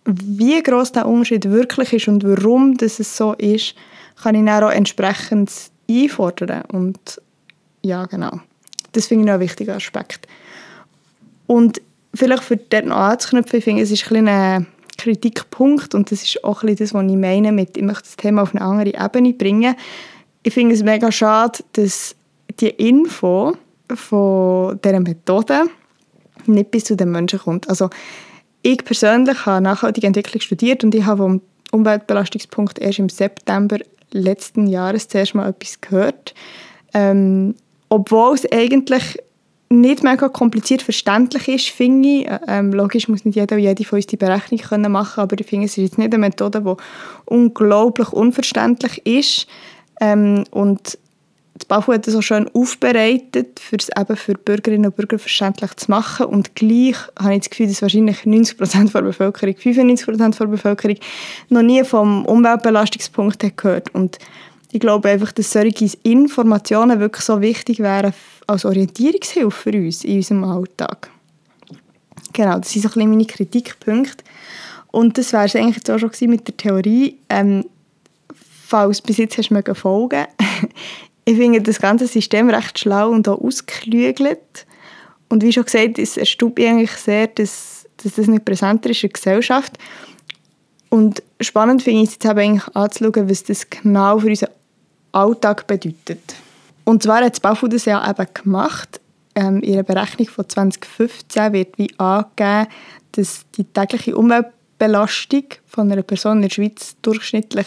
wie 0.04 0.62
groß 0.62 0.92
der 0.92 1.06
Unterschied 1.06 1.50
wirklich 1.50 1.92
ist 1.92 2.08
und 2.08 2.24
warum 2.24 2.76
das 2.76 3.00
es 3.00 3.16
so 3.16 3.32
ist, 3.34 3.74
kann 4.22 4.34
ich 4.34 4.44
dann 4.44 4.64
auch 4.64 4.70
entsprechend 4.70 5.50
einfordern. 5.90 6.62
Und 6.72 7.20
ja, 7.82 8.06
genau. 8.06 8.40
Das 8.92 9.06
finde 9.06 9.22
ich 9.22 9.26
noch 9.26 9.34
ein 9.34 9.40
wichtiger 9.40 9.76
Aspekt. 9.76 10.26
Und 11.46 11.80
vielleicht 12.14 12.44
für 12.44 12.56
dort 12.56 12.86
noch 12.86 12.96
anzuknüpfen, 12.96 13.58
ich 13.58 13.64
finde, 13.64 13.82
es 13.82 13.90
ist 13.90 14.10
ein, 14.10 14.28
ein 14.28 14.66
Kritikpunkt 14.96 15.94
und 15.94 16.10
das 16.10 16.22
ist 16.22 16.44
auch 16.44 16.62
ein 16.62 16.76
das, 16.76 16.94
was 16.94 17.04
ich 17.06 17.16
meine 17.16 17.52
mit, 17.52 17.76
ich 17.76 17.82
möchte 17.82 18.04
das 18.04 18.16
Thema 18.16 18.42
auf 18.42 18.54
eine 18.54 18.64
andere 18.64 18.94
Ebene 19.04 19.32
bringen. 19.32 19.74
Ich 20.42 20.54
finde 20.54 20.74
es 20.74 20.82
mega 20.82 21.10
schade, 21.10 21.60
dass 21.72 22.14
die 22.60 22.68
Info 22.68 23.56
von 23.94 24.80
dieser 24.82 25.00
Methode 25.00 25.64
nicht 26.46 26.70
bis 26.70 26.84
zu 26.84 26.96
den 26.96 27.10
Menschen 27.10 27.38
kommt. 27.38 27.68
Also 27.68 27.90
ich 28.62 28.84
persönlich 28.84 29.46
habe 29.46 29.62
nachhaltige 29.62 30.06
Entwicklung 30.06 30.40
studiert 30.40 30.84
und 30.84 30.94
ich 30.94 31.04
habe 31.04 31.22
vom 31.22 31.40
Umweltbelastungspunkt 31.72 32.78
erst 32.78 32.98
im 32.98 33.08
September 33.08 33.78
letzten 34.12 34.66
Jahres 34.66 35.08
zuerst 35.08 35.34
mal 35.34 35.48
etwas 35.48 35.80
gehört. 35.80 36.34
Ähm, 36.94 37.54
obwohl 37.88 38.34
es 38.34 38.50
eigentlich 38.50 39.18
nicht 39.68 40.02
mega 40.02 40.28
kompliziert 40.28 40.82
verständlich 40.82 41.48
ist, 41.48 41.68
finde 41.68 42.08
ich. 42.08 42.28
Ähm, 42.46 42.72
logisch 42.72 43.08
muss 43.08 43.24
nicht 43.24 43.34
jeder 43.34 43.56
und 43.56 43.62
jede 43.62 43.84
von 43.84 43.96
uns 43.96 44.06
die 44.06 44.16
Berechnung 44.16 44.60
können 44.60 44.92
machen 44.92 45.20
aber 45.20 45.38
ich 45.38 45.46
finde, 45.46 45.66
es 45.66 45.72
ist 45.72 45.82
jetzt 45.84 45.98
nicht 45.98 46.12
eine 46.12 46.18
Methode, 46.18 46.62
die 46.62 46.74
unglaublich 47.24 48.12
unverständlich 48.12 49.04
ist. 49.04 49.46
Ähm, 50.00 50.44
und 50.50 50.98
das 51.58 51.64
BAFU 51.64 51.94
hat 51.94 52.06
das 52.06 52.14
auch 52.14 52.22
schön 52.22 52.50
aufbereitet, 52.52 53.58
für 53.58 53.76
es 53.76 53.88
eben 53.98 54.16
für 54.16 54.34
Bürgerinnen 54.34 54.86
und 54.86 54.96
Bürger 54.96 55.18
verständlich 55.18 55.74
zu 55.76 55.90
machen. 55.90 56.26
Und 56.26 56.54
gleich 56.54 56.96
habe 57.18 57.34
ich 57.34 57.40
das 57.40 57.50
Gefühl, 57.50 57.68
dass 57.68 57.80
wahrscheinlich 57.80 58.18
90% 58.20 58.92
der 58.92 59.02
Bevölkerung, 59.02 59.54
95% 59.54 60.38
der 60.38 60.46
Bevölkerung 60.46 60.96
noch 61.48 61.62
nie 61.62 61.82
vom 61.82 62.26
Umweltbelastungspunkt 62.26 63.56
gehört. 63.56 63.94
Und 63.94 64.18
ich 64.72 64.80
glaube 64.80 65.08
einfach, 65.08 65.32
dass 65.32 65.52
solche 65.52 65.90
Informationen 66.02 67.00
wirklich 67.00 67.24
so 67.24 67.40
wichtig 67.40 67.78
wären 67.78 68.12
als 68.46 68.64
Orientierungshilfe 68.64 69.50
für 69.50 69.76
uns 69.76 70.04
in 70.04 70.16
unserem 70.16 70.44
Alltag. 70.44 71.10
Genau, 72.32 72.58
das 72.58 72.72
sind 72.72 72.82
so 72.82 72.88
ein 72.88 72.92
bisschen 72.94 73.10
meine 73.10 73.24
Kritikpunkte. 73.24 74.24
Und 74.92 75.18
das 75.18 75.32
wäre 75.32 75.46
es 75.46 75.56
eigentlich 75.56 75.90
auch 75.90 75.98
schon 75.98 76.30
mit 76.30 76.46
der 76.48 76.56
Theorie. 76.56 77.18
Ähm, 77.28 77.64
falls 78.66 79.00
bis 79.00 79.18
jetzt 79.18 79.38
hast 79.38 79.50
du 79.50 79.74
folgen 79.74 80.26
Ich 81.24 81.36
finde 81.36 81.60
das 81.60 81.80
ganze 81.80 82.06
System 82.06 82.50
recht 82.50 82.78
schlau 82.78 83.10
und 83.10 83.28
auch 83.28 83.40
ausgeklügelt. 83.40 84.66
Und 85.28 85.42
wie 85.42 85.52
schon 85.52 85.64
gesagt, 85.64 85.98
es 85.98 86.16
erstaunt 86.16 86.56
mich 86.56 86.68
eigentlich 86.68 86.92
sehr, 86.92 87.26
dass, 87.26 87.86
dass 87.96 88.14
das 88.14 88.28
nicht 88.28 88.44
präsenter 88.44 88.90
ist 88.90 89.02
in 89.02 89.10
der 89.10 89.14
Gesellschaft. 89.18 89.76
Und 90.88 91.22
spannend 91.40 91.82
finde 91.82 92.02
ich 92.02 92.08
es 92.08 92.14
jetzt 92.14 92.26
eigentlich 92.26 92.62
anzuschauen, 92.74 93.28
was 93.28 93.44
das 93.44 93.68
genau 93.68 94.18
für 94.18 94.28
unseren 94.28 94.50
Alltag 95.12 95.66
bedeutet. 95.66 96.36
Und 96.84 97.02
zwar 97.02 97.24
hat 97.24 97.32
das 97.32 97.40
BAFU 97.40 97.68
das 97.68 97.84
ja 97.84 98.08
eben 98.08 98.26
gemacht. 98.32 99.00
Ähm, 99.34 99.56
in 99.56 99.74
ihrer 99.74 99.82
Berechnung 99.82 100.28
von 100.28 100.48
2015 100.48 101.52
wird 101.52 101.76
wie 101.78 101.90
angegeben, 101.98 102.68
dass 103.12 103.44
die 103.56 103.64
tägliche 103.64 104.16
Umweltbelastung 104.16 105.44
von 105.66 105.90
einer 105.90 106.02
Person 106.02 106.36
in 106.36 106.42
der 106.42 106.50
Schweiz 106.50 106.96
durchschnittlich 107.02 107.66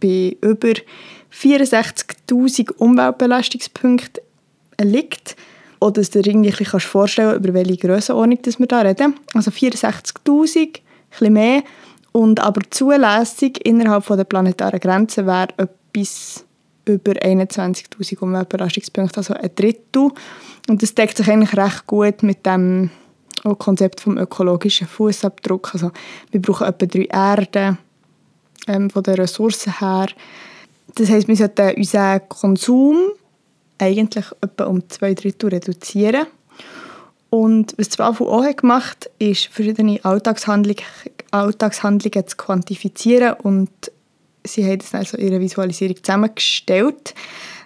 bei 0.00 0.36
über 0.40 0.74
64'000 1.32 2.72
Umweltbelastungspunkten 2.72 4.22
liegt. 4.82 5.36
Oder 5.80 5.92
dass 5.92 6.10
du 6.10 6.22
dir 6.22 6.30
irgendwie 6.30 6.64
kannst 6.64 6.86
vorstellen 6.86 7.36
über 7.36 7.54
welche 7.54 7.76
Grössenordnung 7.76 8.38
wir 8.58 8.66
da 8.66 8.80
reden. 8.80 9.14
Also 9.34 9.50
64'000, 9.50 10.58
ein 10.58 10.72
bisschen 11.10 11.32
mehr. 11.32 11.62
Und 12.16 12.40
aber 12.40 12.62
zulässig 12.70 13.60
innerhalb 13.66 14.06
der 14.06 14.24
planetaren 14.24 14.80
Grenzen 14.80 15.26
wäre 15.26 15.48
etwas 15.58 16.46
über 16.86 17.12
21'000 17.12 18.20
Umweltbelastungspunkte, 18.20 19.18
also 19.18 19.34
ein 19.34 19.50
Drittel. 19.54 20.12
Und 20.66 20.82
das 20.82 20.94
deckt 20.94 21.18
sich 21.18 21.28
eigentlich 21.28 21.54
recht 21.54 21.86
gut 21.86 22.22
mit 22.22 22.46
dem 22.46 22.88
Konzept 23.58 24.00
vom 24.00 24.16
ökologischen 24.16 24.86
Fußabdruck. 24.86 25.74
Also 25.74 25.90
wir 26.30 26.40
brauchen 26.40 26.66
etwa 26.66 26.86
drei 26.86 27.04
Erden 27.04 27.76
ähm, 28.66 28.88
von 28.88 29.02
den 29.02 29.16
Ressourcen 29.16 29.78
her. 29.78 30.06
Das 30.94 31.10
heisst, 31.10 31.28
wir 31.28 31.36
sollten 31.36 31.76
unseren 31.76 32.26
Konsum 32.30 32.96
eigentlich 33.76 34.24
etwa 34.40 34.64
um 34.64 34.88
zwei 34.88 35.12
Drittel 35.12 35.50
reduzieren. 35.50 36.24
Und 37.28 37.74
was 37.76 37.88
das 37.88 37.98
BAFU 37.98 38.26
auch 38.26 38.56
gemacht 38.56 39.04
hat, 39.04 39.10
ist, 39.18 39.48
verschiedene 39.48 40.02
Alltagshandlungen, 40.02 40.82
Alltagshandlungen 41.30 42.26
zu 42.26 42.36
quantifizieren 42.36 43.34
und 43.42 43.70
sie 44.44 44.64
haben 44.64 44.78
das 44.78 44.94
also 44.94 45.16
ihre 45.16 45.40
Visualisierung 45.40 45.96
zusammengestellt. 46.02 47.14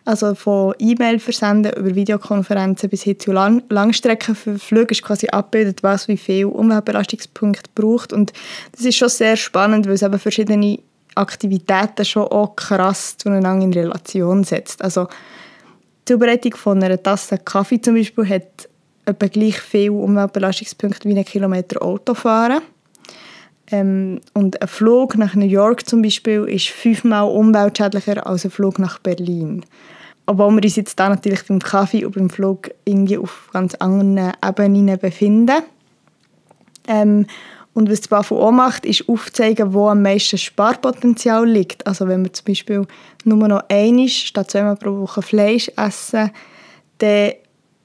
Also 0.05 0.35
von 0.35 0.75
E-Mail 0.79 1.19
versenden 1.19 1.73
über 1.75 1.95
Videokonferenzen 1.95 2.89
bis 2.89 3.03
hin 3.03 3.19
zu 3.19 3.33
Lang 3.33 3.63
Langstreckenflügen 3.69 4.89
ist 4.89 5.03
quasi 5.03 5.29
abgebildet, 5.29 5.83
was 5.83 6.09
wie 6.09 6.17
viel 6.17 6.47
Umweltbelastungspunkte 6.47 7.71
braucht. 7.75 8.13
Und 8.13 8.33
das 8.73 8.85
ist 8.85 8.97
schon 8.97 9.11
sehr 9.11 9.37
spannend, 9.37 9.87
weil 9.87 9.95
es 9.95 10.03
eben 10.03 10.19
verschiedene 10.19 10.79
Aktivitäten 11.15 12.05
schon 12.05 12.25
auch 12.25 12.57
krass 12.57 13.17
zueinander 13.19 13.65
in 13.65 13.75
Relation 13.75 14.43
setzt. 14.45 14.83
Also 14.83 15.07
die 16.09 16.15
Zubereitung 16.15 16.57
von 16.57 16.83
einer 16.83 17.03
Tasse 17.03 17.39
Kaffee 17.39 17.81
zum 17.81 17.95
Beispiel 17.95 18.27
hat 18.29 18.69
etwa 19.05 19.27
gleich 19.27 19.61
viele 19.61 19.93
Umweltbelastungspunkte 19.93 21.09
wie 21.09 21.19
ein 21.19 21.25
Kilometer 21.25 21.83
Autofahren. 21.83 22.63
Ähm, 23.71 24.21
und 24.35 24.61
ein 24.61 24.69
Flug 24.69 25.17
nach 25.17 25.35
New 25.35 25.47
York 25.47 25.89
zum 25.89 26.03
Beispiel 26.03 26.45
ist 26.45 26.69
fünfmal 26.69 27.29
umweltschädlicher 27.29 28.27
als 28.27 28.45
ein 28.45 28.51
Flug 28.51 28.79
nach 28.79 28.99
Berlin. 28.99 29.65
Obwohl 30.27 30.51
wir 30.57 30.65
uns 30.65 30.77
jetzt 30.77 30.99
da 30.99 31.09
natürlich 31.09 31.47
beim 31.47 31.61
Kaffee 31.61 32.05
und 32.05 32.15
beim 32.15 32.31
Flug 32.31 32.71
irgendwie 32.85 33.19
auf 33.19 33.49
ganz 33.53 33.75
anderen 33.77 34.33
Ebenen 34.45 34.99
befinden. 34.99 35.63
Ähm, 36.89 37.27
und 37.73 37.89
was 37.89 38.01
das 38.01 38.09
BAFU 38.09 38.37
auch 38.37 38.51
macht, 38.51 38.85
ist 38.85 39.09
aufzeigen, 39.09 39.73
wo 39.73 39.89
am 39.89 40.03
meisten 40.03 40.39
Sparpotenzial 40.39 41.49
liegt. 41.49 41.87
Also 41.87 42.09
wenn 42.09 42.25
wir 42.25 42.33
zum 42.33 42.47
Beispiel 42.47 42.87
nur 43.25 43.49
noch 43.49 43.63
einmal 43.69 44.09
statt 44.09 44.51
zweimal 44.51 44.77
pro 44.77 44.99
Woche 44.99 45.23
Fleisch 45.23 45.71
essen, 45.77 46.31
dann 46.99 47.33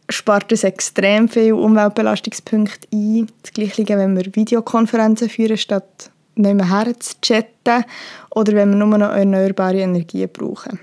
spart 0.09 0.51
es 0.51 0.63
extrem 0.63 1.27
viele 1.27 1.55
Umweltbelastungspunkte 1.55 2.87
ein. 2.93 3.27
Das 3.41 3.53
Gleiche, 3.53 3.85
wenn 3.97 4.15
wir 4.15 4.35
Videokonferenzen 4.35 5.29
führen, 5.29 5.57
statt 5.57 6.11
nicht 6.35 6.55
mehr 6.55 6.69
her 6.69 6.99
zu 6.99 7.15
chatten 7.21 7.85
oder 8.31 8.53
wenn 8.53 8.69
wir 8.71 8.77
nur 8.77 8.97
noch 8.97 9.11
erneuerbare 9.11 9.79
Energien 9.79 10.29
brauchen. 10.31 10.79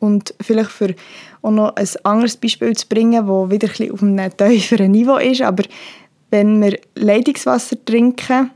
Und 0.00 0.34
vielleicht 0.40 0.70
für 0.70 0.94
auch 1.42 1.50
noch 1.50 1.76
ein 1.76 1.88
anderes 2.02 2.36
Beispiel 2.36 2.74
zu 2.74 2.88
bringen, 2.88 3.26
das 3.26 3.50
wieder 3.50 3.68
ein 3.78 3.90
auf 3.92 4.02
einem 4.02 4.36
tieferen 4.36 4.90
Niveau 4.90 5.16
ist, 5.16 5.42
aber 5.42 5.64
wenn 6.30 6.60
wir 6.62 6.78
Leitungswasser 6.94 7.84
trinken, 7.84 8.50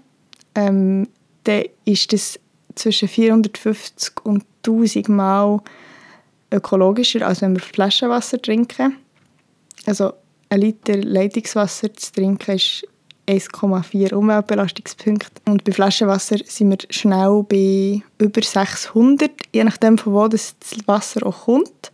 ähm, 0.55 1.09
dann 1.45 1.65
ist 1.85 2.13
das 2.13 2.41
zwischen 2.75 3.09
450 3.09 4.25
und 4.25 4.45
1000 4.65 5.09
Mal 5.09 5.61
ökologischer, 6.53 7.27
als 7.27 7.43
wenn 7.43 7.55
wir 7.55 7.63
Flaschenwasser 7.63 8.41
trinken. 8.41 8.97
Also 9.85 10.13
ein 10.49 10.61
Liter 10.61 10.97
Leitungswasser 10.97 11.93
zu 11.95 12.13
trinken 12.13 12.57
ist 12.57 12.87
1,4 13.29 14.15
Umweltbelastungspunkte. 14.15 15.43
Und 15.47 15.65
bei 15.65 15.73
Flaschenwasser 15.73 16.39
sind 16.45 16.71
wir 16.71 16.79
schnell 16.91 17.45
bei 17.49 18.03
über 18.19 18.43
600, 18.43 19.31
je 19.53 19.65
nachdem 19.65 19.99
von 19.99 20.13
wo 20.13 20.29
das 20.29 20.55
Wasser 20.87 21.27
auch 21.27 21.45
kommt. 21.45 21.93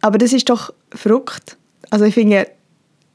Aber 0.00 0.18
das 0.18 0.32
ist 0.32 0.48
doch 0.48 0.72
verrückt. 0.90 1.56
Also 1.90 2.06
ich 2.06 2.14
finde, 2.14 2.48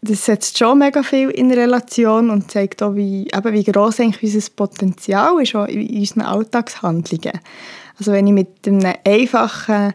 das 0.02 0.26
setzt 0.26 0.58
schon 0.58 0.80
mega 0.80 1.02
viel 1.02 1.30
in 1.32 1.52
Relation 1.52 2.30
und 2.30 2.52
zeigt 2.52 2.84
auch, 2.84 2.96
wie, 2.96 3.28
eben, 3.34 3.54
wie 3.54 3.64
gross 3.64 4.00
eigentlich 4.00 4.36
unser 4.36 4.50
Potenzial 4.56 5.42
ist 5.42 5.56
auch 5.56 5.66
in 5.66 5.90
unseren 5.98 6.22
Alltagshandlungen. 6.22 7.40
Also 7.98 8.12
wenn 8.12 8.28
ich 8.28 8.34
mit 8.34 8.68
einem 8.68 8.94
einfachen 9.04 9.94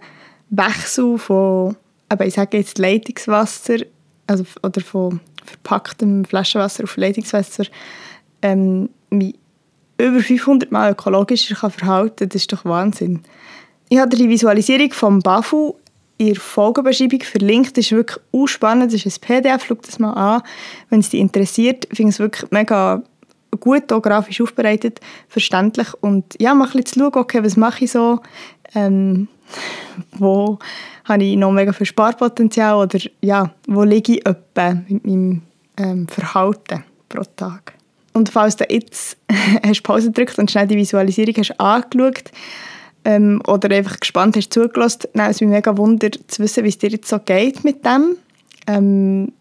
Wechsel 0.49 1.19
von, 1.19 1.77
eben, 2.11 2.27
ich 2.27 2.35
sage 2.35 2.59
jetzt 2.59 2.79
Leitungswasser 2.79 3.77
also, 4.31 4.45
oder 4.63 4.81
von 4.81 5.21
verpacktem 5.45 6.25
Flaschenwasser 6.25 6.85
auf 6.85 6.97
Leitungswasser 6.97 7.65
ähm, 8.43 8.89
mich 9.11 9.35
über 9.99 10.21
500 10.21 10.71
Mal 10.71 10.93
ökologischer 10.93 11.57
kann 11.57 11.71
verhalten 11.71 12.17
kann, 12.17 12.29
das 12.29 12.43
ist 12.43 12.53
doch 12.53 12.65
Wahnsinn. 12.65 13.21
Ich 13.89 13.99
habe 13.99 14.17
die 14.17 14.29
Visualisierung 14.29 14.93
vom 14.93 15.19
BAFU 15.19 15.75
in 16.17 16.29
der 16.29 16.37
Folgenbeschreibung 16.37 17.23
verlinkt. 17.23 17.77
Das 17.77 17.87
ist 17.87 17.93
wirklich 17.93 18.21
spannend. 18.47 18.93
Das 18.93 19.05
ist 19.05 19.19
ein 19.19 19.21
PDF, 19.21 19.65
schau 19.67 19.75
das 19.75 19.99
mal 19.99 20.13
an. 20.13 20.43
Wenn 20.89 21.01
es 21.01 21.11
dich 21.11 21.21
interessiert, 21.21 21.89
finde 21.93 22.11
ich 22.11 22.17
es 22.17 22.19
wirklich 22.21 22.51
mega 22.53 23.03
gut, 23.59 23.93
auch 23.93 24.01
grafisch 24.01 24.41
aufbereitet, 24.41 25.01
verständlich. 25.29 25.89
Und 26.01 26.41
ja, 26.41 26.55
mal 26.55 26.67
ein 26.67 26.71
bisschen 26.71 26.87
zu 26.87 27.01
schauen, 27.01 27.15
okay, 27.17 27.43
was 27.43 27.57
mache 27.57 27.85
ich 27.85 27.91
so, 27.91 28.21
ähm, 28.75 29.29
wo 30.13 30.59
habe 31.05 31.25
ich 31.25 31.37
noch 31.37 31.53
mega 31.53 31.73
viel 31.73 31.87
Sparpotenzial 31.87 32.77
oder 32.77 32.99
ja, 33.21 33.51
wo 33.67 33.83
liege 33.83 34.15
ich 34.15 34.27
etwa 34.27 34.75
mit 34.89 35.05
meinem 35.05 35.43
ähm, 35.77 36.09
Verhalten 36.09 36.85
pro 37.09 37.23
Tag. 37.37 37.75
Und 38.13 38.29
falls 38.29 38.57
du 38.57 38.65
jetzt 38.69 39.17
hast 39.67 39.83
Pause 39.83 40.09
gedrückt 40.09 40.39
und 40.39 40.51
schnell 40.51 40.67
die 40.67 40.77
Visualisierung 40.77 41.35
hast 41.37 41.61
angeschaut 41.61 42.31
ähm, 43.05 43.43
oder 43.47 43.75
einfach 43.75 43.99
gespannt 43.99 44.37
hast 44.37 44.53
zugelassen, 44.53 45.09
dann 45.15 45.31
ist 45.31 45.37
es 45.37 45.41
mich 45.41 45.51
mega 45.51 45.77
wunder 45.77 46.11
zu 46.13 46.43
wissen, 46.43 46.65
wie 46.65 46.69
es 46.69 46.79
dir 46.79 46.91
jetzt 46.91 47.09
so 47.09 47.19
geht 47.19 47.65
mit 47.65 47.85
dem. 47.85 48.17
Ähm, 48.67 49.33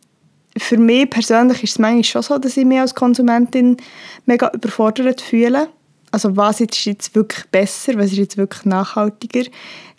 für 0.57 0.77
mich 0.77 1.09
persönlich 1.09 1.63
ist 1.63 1.71
es 1.71 1.79
manchmal 1.79 2.03
schon 2.03 2.21
so, 2.21 2.37
dass 2.37 2.57
ich 2.57 2.65
mich 2.65 2.79
als 2.79 2.95
Konsumentin 2.95 3.77
mega 4.25 4.51
überfordert 4.53 5.21
fühle. 5.21 5.69
Also 6.11 6.35
was 6.35 6.59
ist 6.61 6.85
jetzt 6.85 7.15
wirklich 7.15 7.45
besser, 7.47 7.93
was 7.95 8.07
ist 8.07 8.17
jetzt 8.17 8.37
wirklich 8.37 8.65
nachhaltiger? 8.65 9.49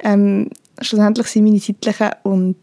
Ähm, 0.01 0.51
schlussendlich 0.81 1.29
sind 1.29 1.45
meine 1.45 1.61
zeitlichen 1.61 2.11
und 2.25 2.57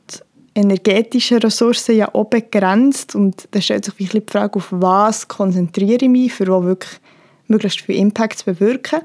energetischen 0.55 1.37
Ressourcen 1.37 1.95
ja 1.95 2.13
auch 2.13 2.25
begrenzt 2.25 3.15
und 3.15 3.47
da 3.51 3.61
stellt 3.61 3.85
sich 3.85 3.93
wirklich 3.99 4.25
die 4.25 4.31
Frage, 4.31 4.55
auf 4.55 4.67
was 4.71 5.27
konzentriere 5.27 6.05
ich 6.05 6.09
mich, 6.09 6.33
für 6.33 6.47
wo 6.47 6.63
wirklich 6.63 6.99
möglichst 7.47 7.81
viel 7.81 7.95
Impact 7.95 8.39
zu 8.39 8.45
bewirken. 8.45 9.01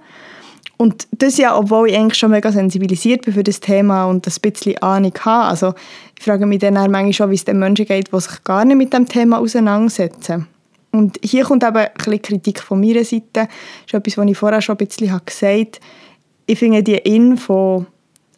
Und 0.79 1.07
das 1.13 1.37
ja, 1.37 1.57
obwohl 1.57 1.91
ich 1.91 1.97
eigentlich 1.97 2.19
schon 2.19 2.31
mega 2.31 2.51
sensibilisiert 2.51 3.25
bin 3.25 3.35
für 3.35 3.45
das 3.45 3.61
Thema 3.61 4.07
und 4.07 4.27
ein 4.27 4.35
bisschen 4.41 4.79
Ahnung 4.79 5.13
habe. 5.21 5.45
Also 5.45 5.75
ich 6.19 6.25
frage 6.25 6.47
mich 6.47 6.59
dann 6.59 6.75
manchmal 6.75 7.13
schon, 7.13 7.31
wie 7.31 7.37
es 7.37 7.45
den 7.45 7.59
Menschen 7.59 7.87
geht, 7.87 8.11
die 8.13 8.21
sich 8.21 8.43
gar 8.43 8.65
nicht 8.65 8.77
mit 8.77 8.93
dem 8.93 9.07
Thema 9.07 9.39
auseinandersetzen. 9.39 10.49
Und 10.93 11.19
hier 11.23 11.45
kommt 11.45 11.65
eben 11.65 11.77
ein 11.77 11.91
bisschen 11.97 12.23
Kritik 12.23 12.61
von 12.61 12.81
meiner 12.81 13.05
Seite. 13.05 13.25
Das 13.33 13.49
ist 13.87 13.95
etwas, 13.95 14.19
was 14.19 14.31
ich 14.31 14.39
vorher 14.39 14.61
schon 14.61 14.77
ein 14.79 14.87
bisschen 14.87 15.21
gesagt 15.25 15.81
habe. 15.81 15.87
Ich 16.47 16.59
finde, 16.59 16.83
die 16.83 16.97
Info 16.97 17.87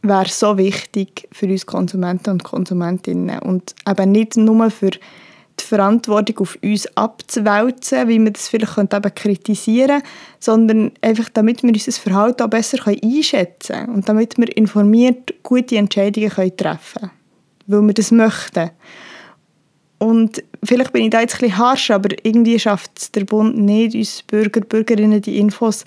wäre 0.03 0.29
so 0.29 0.57
wichtig 0.57 1.29
für 1.33 1.47
uns 1.47 1.67
Konsumenten 1.67 2.31
und 2.31 2.45
Konsumentinnen. 2.45 3.40
Und 3.40 3.75
eben 3.88 4.12
nicht 4.12 4.37
nur 4.37 4.71
für 4.71 4.90
die 4.90 5.64
Verantwortung 5.64 6.38
auf 6.40 6.59
uns 6.62 6.87
abzuwälzen, 6.97 8.09
wie 8.09 8.19
wir 8.19 8.31
das 8.31 8.49
vielleicht 8.49 8.79
eben 8.79 9.14
kritisieren 9.14 10.01
können, 10.01 10.03
sondern 10.40 10.93
einfach, 11.01 11.29
damit 11.31 11.62
wir 11.62 11.71
unser 11.71 11.93
Verhalten 11.93 12.43
auch 12.43 12.51
besser 12.51 12.79
einschätzen 12.87 13.77
können 13.77 13.95
und 13.95 14.09
damit 14.09 14.37
wir 14.37 14.57
informiert 14.57 15.35
gute 15.43 15.77
Entscheidungen 15.77 16.31
treffen 16.57 17.01
können, 17.01 17.11
weil 17.67 17.83
wir 17.83 17.95
das 17.95 18.11
möchten. 18.11 18.71
Und 19.99 20.43
vielleicht 20.63 20.93
bin 20.93 21.05
ich 21.05 21.11
da 21.11 21.21
jetzt 21.21 21.35
ein 21.35 21.41
bisschen 21.41 21.59
harsch, 21.59 21.91
aber 21.91 22.11
irgendwie 22.23 22.59
schafft 22.59 22.91
es 22.99 23.13
der 23.13 23.25
Bund 23.25 23.57
nicht, 23.57 23.95
uns 23.95 24.23
Bürger 24.23 24.61
Bürgerinnen 24.61 25.23
die 25.23 25.39
Infos 25.39 25.85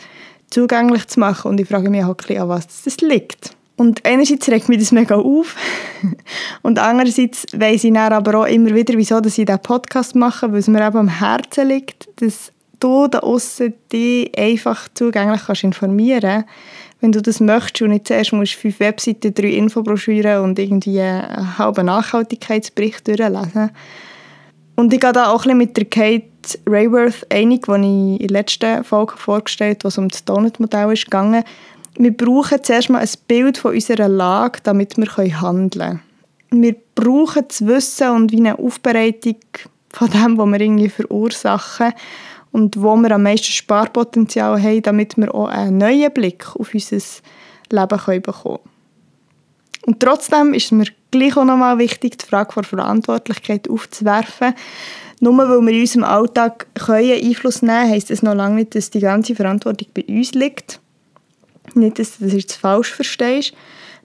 zugänglich 0.50 1.08
zu 1.08 1.20
machen. 1.20 1.52
Und 1.52 1.60
ich 1.60 1.68
frage 1.68 1.90
mich 1.90 2.04
auch 2.04 2.16
an 2.30 2.50
was 2.50 2.84
das 2.84 2.98
liegt. 2.98 3.56
Und 3.76 4.04
einerseits 4.06 4.50
regt 4.50 4.70
mich 4.70 4.80
das 4.80 4.92
mega 4.92 5.16
auf 5.16 5.56
und 6.64 6.80
andererseits 6.80 7.46
weiss 7.54 7.84
ich 7.84 7.94
dann 7.94 8.12
aber 8.12 8.40
auch 8.40 8.46
immer 8.46 8.74
wieder, 8.74 8.96
wieso 8.98 9.22
dass 9.22 9.38
ich 9.38 9.46
diesen 9.46 9.62
Podcast 9.62 10.16
mache, 10.16 10.52
weil 10.52 10.60
es 10.60 10.68
mir 10.68 10.86
eben 10.86 10.98
am 10.98 11.08
Herzen 11.08 11.68
liegt, 11.68 12.10
dass 12.20 12.52
du 12.80 13.08
da 13.08 13.20
außen 13.20 13.74
dich 13.92 14.38
einfach 14.38 14.88
zugänglich 14.94 15.42
kannst 15.46 15.64
informieren 15.64 16.46
wenn 17.00 17.12
du 17.12 17.22
das 17.22 17.40
möchtest 17.40 17.84
und 17.84 17.90
nicht 17.90 18.08
zuerst 18.08 18.34
musst 18.34 18.56
fünf 18.56 18.80
Webseiten, 18.80 19.34
drei 19.34 19.50
Infobroschüren 19.50 20.42
und 20.42 20.58
irgendwie 20.58 21.00
einen 21.00 21.58
halben 21.58 21.86
Nachhaltigkeitsbericht 21.86 23.08
durchlesen. 23.08 23.70
Und 24.76 24.94
ich 24.94 25.00
gehe 25.00 25.14
da 25.14 25.32
auch 25.32 25.46
ein 25.46 25.58
bisschen 25.58 25.58
mit 25.58 25.78
der 25.78 25.86
Kate 25.86 26.26
Rayworth 26.66 27.28
einig, 27.32 27.66
die 27.68 28.16
ich 28.16 28.22
in 28.22 28.28
der 28.28 28.30
letzten 28.30 28.84
Folge 28.84 29.16
vorgestellt 29.16 29.78
habe, 29.78 29.84
wo 29.84 29.88
es 29.90 29.98
um 29.98 30.10
das 30.10 30.26
Donut-Modell 30.26 30.94
ging 30.94 31.44
wir 32.00 32.16
brauchen 32.16 32.64
zuerst 32.64 32.92
mal 32.92 33.00
ein 33.00 33.10
Bild 33.28 33.58
von 33.58 33.74
unserer 33.74 34.08
Lage, 34.08 34.60
damit 34.62 34.98
wir 34.98 35.42
handeln 35.42 36.02
können. 36.52 36.64
Wir 36.64 36.76
brauchen 36.94 37.46
das 37.48 37.66
Wissen 37.66 38.10
und 38.12 38.32
wie 38.32 38.38
eine 38.38 38.60
Aufbereitung 38.60 39.38
von 39.90 40.10
dem, 40.12 40.38
was 40.38 40.48
wir 40.48 40.62
irgendwie 40.62 40.90
verursachen 40.90 41.94
und 42.58 42.82
wo 42.82 42.96
wir 42.96 43.12
am 43.12 43.22
meisten 43.22 43.52
Sparpotenzial 43.52 44.60
haben, 44.60 44.82
damit 44.82 45.16
wir 45.16 45.34
auch 45.34 45.48
einen 45.48 45.78
neuen 45.78 46.12
Blick 46.12 46.56
auf 46.56 46.74
unser 46.74 46.98
Leben 47.70 48.00
können 48.00 48.22
bekommen 48.24 48.58
können. 48.58 49.86
Und 49.86 50.00
trotzdem 50.00 50.56
ist 50.56 50.72
mir 50.72 50.88
gleich 51.12 51.38
auch 51.38 51.46
nochmal 51.46 51.78
wichtig, 51.78 52.18
die 52.18 52.26
Frage 52.26 52.56
der 52.56 52.64
Verantwortlichkeit 52.64 53.70
aufzuwerfen. 53.70 54.56
Nur 55.20 55.38
weil 55.38 55.62
wir 55.62 55.72
in 55.72 55.82
unserem 55.82 56.04
Alltag 56.04 56.66
Einfluss 57.24 57.62
nehmen 57.62 57.78
können, 57.78 57.92
heisst 57.92 58.10
das 58.10 58.24
noch 58.24 58.34
lange 58.34 58.56
nicht, 58.56 58.74
dass 58.74 58.90
die 58.90 59.02
ganze 59.02 59.36
Verantwortung 59.36 59.90
bei 59.94 60.06
uns 60.08 60.32
liegt. 60.32 60.80
Nicht, 61.76 62.00
dass 62.00 62.18
du 62.18 62.26
das 62.26 62.34
jetzt 62.34 62.54
falsch 62.54 62.92
verstehst. 62.92 63.54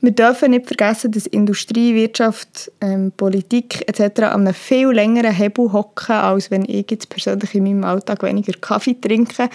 Wir 0.04 0.10
dürfen 0.10 0.50
nicht 0.50 0.66
vergessen, 0.66 1.12
dass 1.12 1.26
Industrie, 1.26 1.94
Wirtschaft, 1.94 2.72
ähm, 2.80 3.12
Politik 3.16 3.88
etc. 3.88 4.22
an 4.22 4.40
einem 4.40 4.52
viel 4.52 4.88
längeren 4.88 5.30
Hebel 5.30 5.72
hocken, 5.72 6.16
als 6.16 6.50
wenn 6.50 6.64
ich 6.64 6.90
jetzt 6.90 7.08
persönlich 7.08 7.54
in 7.54 7.62
meinem 7.62 7.84
Alltag 7.84 8.24
weniger 8.24 8.52
Kaffee 8.58 9.00
trinke. 9.00 9.48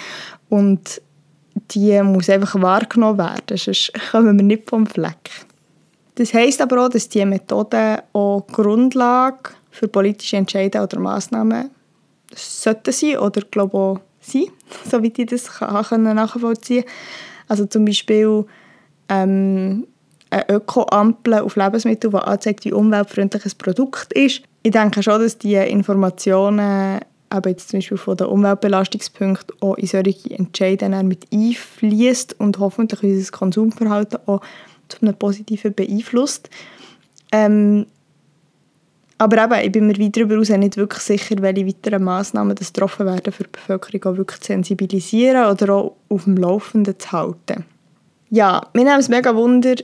Und 0.48 1.02
die 1.72 2.02
muss 2.02 2.30
einfach 2.30 2.62
wahrgenommen 2.62 3.18
werden, 3.18 3.58
sonst 3.58 3.92
kommen 4.10 4.38
wir 4.38 4.44
nicht 4.44 4.70
vom 4.70 4.88
Fleck. 4.88 5.30
Das 6.16 6.34
heisst 6.34 6.62
aber 6.62 6.86
auch, 6.86 6.90
dass 6.90 7.10
diese 7.10 7.26
Methoden 7.26 7.98
auch 8.14 8.48
Grundlage 8.48 9.50
für 9.70 9.90
politische 9.90 10.38
Entscheidungen 10.38 10.86
oder 10.86 11.00
Massnahmen 11.00 11.72
sollten 12.34 12.94
sein 12.94 13.18
oder 13.18 13.42
glaube 13.42 13.78
auch 13.78 14.00
sein, 14.22 14.46
soweit 14.90 15.20
ich 15.20 15.26
das 15.26 15.50
nachvollziehen 15.60 16.86
kann. 16.86 16.94
Also 17.50 17.66
zum 17.66 17.84
Beispiel 17.84 18.46
ähm, 19.10 19.88
eine 20.30 20.50
Öko-Ampel 20.50 21.36
auf 21.36 21.56
Lebensmittel, 21.56 22.10
die 22.10 22.18
anzeigt, 22.18 22.66
wie 22.66 22.74
umweltfreundlich 22.74 23.46
ein 23.46 23.52
Produkt 23.58 24.14
ist. 24.14 24.42
Ich 24.64 24.72
denke 24.72 25.02
schon, 25.04 25.22
dass 25.22 25.38
diese 25.38 25.64
Informationen 25.64 27.00
aber 27.30 27.50
jetzt 27.50 27.70
zum 27.70 27.80
Beispiel 27.80 27.98
von 27.98 28.18
den 28.18 28.28
Umweltbelastungspunkten 28.28 29.56
auch 29.62 29.76
in 29.76 29.88
solche 29.88 30.32
Entscheidungen 30.32 31.08
mit 31.08 31.28
einfließt 31.34 32.40
und 32.40 32.60
hoffentlich 32.60 33.04
unser 33.04 33.32
Konsumverhalten 33.32 34.20
auch 34.26 34.42
zu 34.88 35.02
einem 35.02 35.16
positiven 35.16 35.74
beeinflusst. 35.74 36.50
Ähm, 37.32 37.86
aber 39.18 39.44
eben, 39.46 39.66
ich 39.66 39.72
bin 39.72 39.88
mir 39.88 40.00
weit 40.00 40.16
darüber 40.16 40.36
hinaus 40.36 40.50
nicht 40.50 40.78
wirklich 40.78 41.02
sicher, 41.02 41.36
welche 41.40 41.66
weiteren 41.66 42.04
Massnahmen 42.04 42.56
das 42.56 42.72
getroffen 42.72 43.08
werden, 43.08 43.34
für 43.34 43.44
die 43.44 43.50
Bevölkerung 43.52 44.14
auch 44.14 44.18
wirklich 44.18 44.40
zu 44.42 44.48
sensibilisieren 44.48 45.52
oder 45.52 45.74
auch 45.74 45.96
auf 46.10 46.26
dem 46.26 46.38
Laufenden 46.38 46.98
zu 47.00 47.12
halten. 47.12 47.66
Ja, 48.30 48.62
mir 48.74 48.84
nimmt 48.84 49.00
es 49.00 49.10
mega 49.10 49.36
Wunder, 49.36 49.76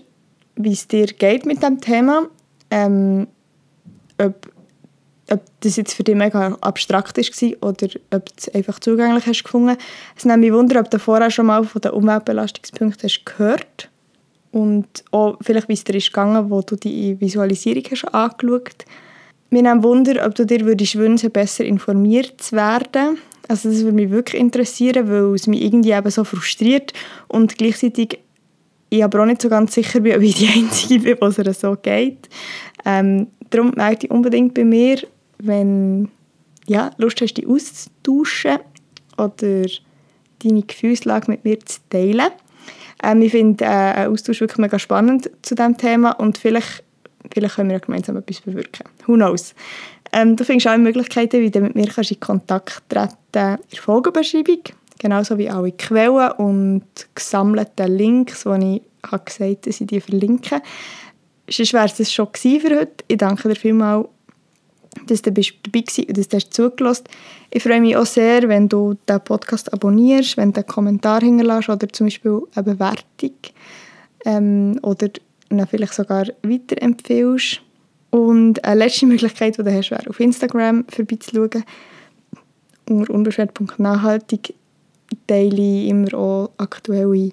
wie 0.56 0.74
es 0.74 0.88
dir 0.88 1.08
geht 1.08 1.46
mit 1.46 1.64
dem 1.64 1.80
Thema. 1.82 2.28
Ähm, 2.70 3.28
ob, 4.18 4.52
ob 5.32 5.42
das 5.62 5.76
jetzt 5.76 5.94
für 5.94 6.04
dich 6.04 6.16
mega 6.16 6.58
abstrakt 6.62 7.18
war 7.18 7.70
oder 7.70 7.88
ob 8.12 8.26
du 8.26 8.34
es 8.38 8.50
einfach 8.50 8.80
zugänglich 8.80 9.26
hast 9.26 9.44
gefunden. 9.44 9.78
Es 10.16 10.26
nimmt 10.26 10.42
mich 10.42 10.54
Wunder, 10.54 10.80
ob 10.80 10.90
du 10.90 11.00
vorher 11.00 11.32
schon 11.32 11.48
mal 11.48 11.64
von 11.64 11.82
den 11.82 11.92
Umweltbelastungspunkten 11.92 13.04
hast 13.04 13.26
gehört 13.26 13.90
und 14.52 14.88
auch 15.12 15.38
vielleicht, 15.42 15.68
wie 15.68 15.74
es 15.74 15.84
dir 15.84 15.96
ist 15.96 16.08
gegangen, 16.08 16.50
wo 16.50 16.62
du 16.62 16.76
die 16.76 17.20
Visualisierung 17.20 17.84
hast 17.90 18.06
angeschaut. 18.14 18.86
Mir 19.50 19.64
nimmt 19.64 19.84
Wunder, 19.84 20.26
ob 20.26 20.36
du 20.36 20.46
dir 20.46 20.62
würdest 20.62 20.96
wünschen, 20.96 21.32
besser 21.32 21.66
informiert 21.66 22.42
zu 22.42 22.56
werden. 22.56 23.18
Also 23.48 23.70
das 23.70 23.82
würde 23.82 23.96
mich 23.96 24.10
wirklich 24.10 24.40
interessieren, 24.40 25.10
weil 25.10 25.36
es 25.36 25.48
mich 25.48 25.62
irgendwie 25.62 25.92
eben 25.92 26.10
so 26.10 26.24
frustriert 26.24 26.94
und 27.28 27.58
gleichzeitig 27.58 28.20
ich 28.98 29.04
aber 29.04 29.22
auch 29.22 29.26
nicht 29.26 29.42
so 29.42 29.50
ganz 29.50 29.74
sicher 29.74 30.00
bin, 30.00 30.16
ob 30.16 30.22
ich 30.22 30.36
die 30.36 30.48
Einzige 30.56 31.00
bin, 31.00 31.18
was 31.20 31.38
es 31.38 31.62
so 31.62 31.76
geht. 31.82 32.30
Ähm, 32.86 33.28
darum 33.50 33.72
melde 33.76 34.02
dich 34.02 34.12
unbedingt 34.12 34.54
bei 34.54 34.64
mir, 34.64 35.00
wenn 35.40 36.10
ja, 36.68 36.92
Lust 36.98 37.22
hast, 37.22 37.34
dich 37.36 37.48
auszutauschen 37.48 38.60
oder 39.18 39.66
deine 40.44 40.62
Gefühlslage 40.64 41.32
mit 41.32 41.44
mir 41.44 41.60
zu 41.60 41.80
teilen. 41.90 42.30
Ähm, 43.02 43.22
ich 43.22 43.32
finde 43.32 43.66
äh, 43.66 43.68
einen 43.68 44.14
Austausch 44.14 44.42
wirklich 44.42 44.60
mega 44.60 44.80
spannend 44.80 45.30
zu 45.42 45.56
diesem 45.56 45.78
Thema 45.78 46.12
und 46.12 46.38
vielleicht, 46.38 46.84
vielleicht 47.34 47.56
können 47.56 47.70
wir 47.70 47.78
ja 47.78 47.86
gemeinsam 47.86 48.18
etwas 48.18 48.42
bewirken. 48.42 48.86
Who 49.06 49.16
knows? 49.16 49.56
Ähm, 50.12 50.36
du 50.36 50.46
findest 50.46 50.68
auch 50.68 50.78
Möglichkeiten, 50.78 51.42
wie 51.42 51.50
du 51.50 51.60
mit 51.62 51.76
mir 51.76 51.88
kannst 51.88 52.12
in 52.12 52.20
Kontakt 52.20 52.84
treten 52.90 53.10
kannst 53.32 53.66
in 53.66 53.72
der 53.72 53.82
Folgenbeschreibung 53.82 54.60
genauso 55.04 55.38
wie 55.38 55.50
alle 55.50 55.74
Quellen 55.74 56.32
und 56.38 56.86
gesammelte 57.14 57.86
Links, 57.86 58.46
die 58.46 58.82
ich 59.04 59.12
habe 59.12 59.24
gesagt 59.26 59.42
habe, 59.42 59.58
dass 59.58 59.82
ich 59.82 59.88
die 59.88 60.00
verlinke. 60.00 60.62
Sonst 61.50 61.74
wäre 61.74 61.86
es 61.86 62.12
schon 62.12 62.30
für 62.34 62.80
heute. 62.80 63.04
Ich 63.10 63.18
danke 63.18 63.50
dir 63.50 63.56
vielmals, 63.56 64.08
dass 65.08 65.22
du 65.22 65.32
dabei 65.32 65.46
warst 65.74 66.00
und 66.00 66.18
dass 66.18 66.28
du 66.30 66.50
zugelassen 66.50 67.04
hast. 67.06 67.16
Ich 67.52 67.64
freue 67.64 67.82
mich 67.82 67.98
auch 67.98 68.06
sehr, 68.06 68.48
wenn 68.48 68.70
du 68.70 68.96
den 69.10 69.20
Podcast 69.20 69.74
abonnierst, 69.74 70.38
wenn 70.38 70.54
du 70.54 70.62
einen 70.62 70.68
Kommentar 70.68 71.20
hinterlässt 71.20 71.68
oder 71.68 71.90
zum 71.90 72.08
Beispiel 72.08 72.42
eine 72.56 72.64
Bewertung 72.64 73.36
ähm, 74.24 74.80
oder 74.84 75.10
ihn 75.52 75.68
vielleicht 75.68 75.96
sogar 75.96 76.28
weiterempfehlst. 76.44 77.62
Und 78.10 78.64
eine 78.64 78.86
letzte 78.86 79.06
Möglichkeit, 79.06 79.58
die 79.58 79.64
du 79.64 79.74
hast, 79.74 79.92
wäre 79.92 80.10
auf 80.10 80.20
Instagram 80.22 80.86
vorbeizuschauen 80.88 81.66
unter 82.90 83.14
unbeschwert.nachhaltig 83.14 84.56
ich 85.28 85.90
immer 85.90 86.14
auch 86.14 86.52
aktuelle 86.58 87.32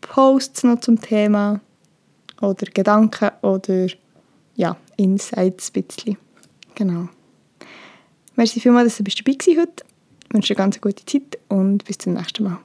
Posts 0.00 0.64
noch 0.64 0.80
zum 0.80 1.00
Thema 1.00 1.60
oder 2.40 2.66
Gedanken 2.66 3.30
oder 3.42 3.86
ja, 4.56 4.76
Insights 4.96 5.72
ein 5.74 5.82
bisschen. 5.82 6.18
Genau. 6.74 7.08
Merci 8.36 8.60
vielmals, 8.60 8.96
dass 8.96 8.98
du 8.98 9.04
dabei 9.04 9.32
warst 9.32 9.48
heute. 9.48 9.84
Ich 10.28 10.34
wünsche 10.34 10.54
dir 10.54 10.58
eine 10.58 10.64
ganz 10.64 10.80
gute 10.80 11.04
Zeit 11.04 11.38
und 11.48 11.84
bis 11.84 11.98
zum 11.98 12.14
nächsten 12.14 12.44
Mal. 12.44 12.58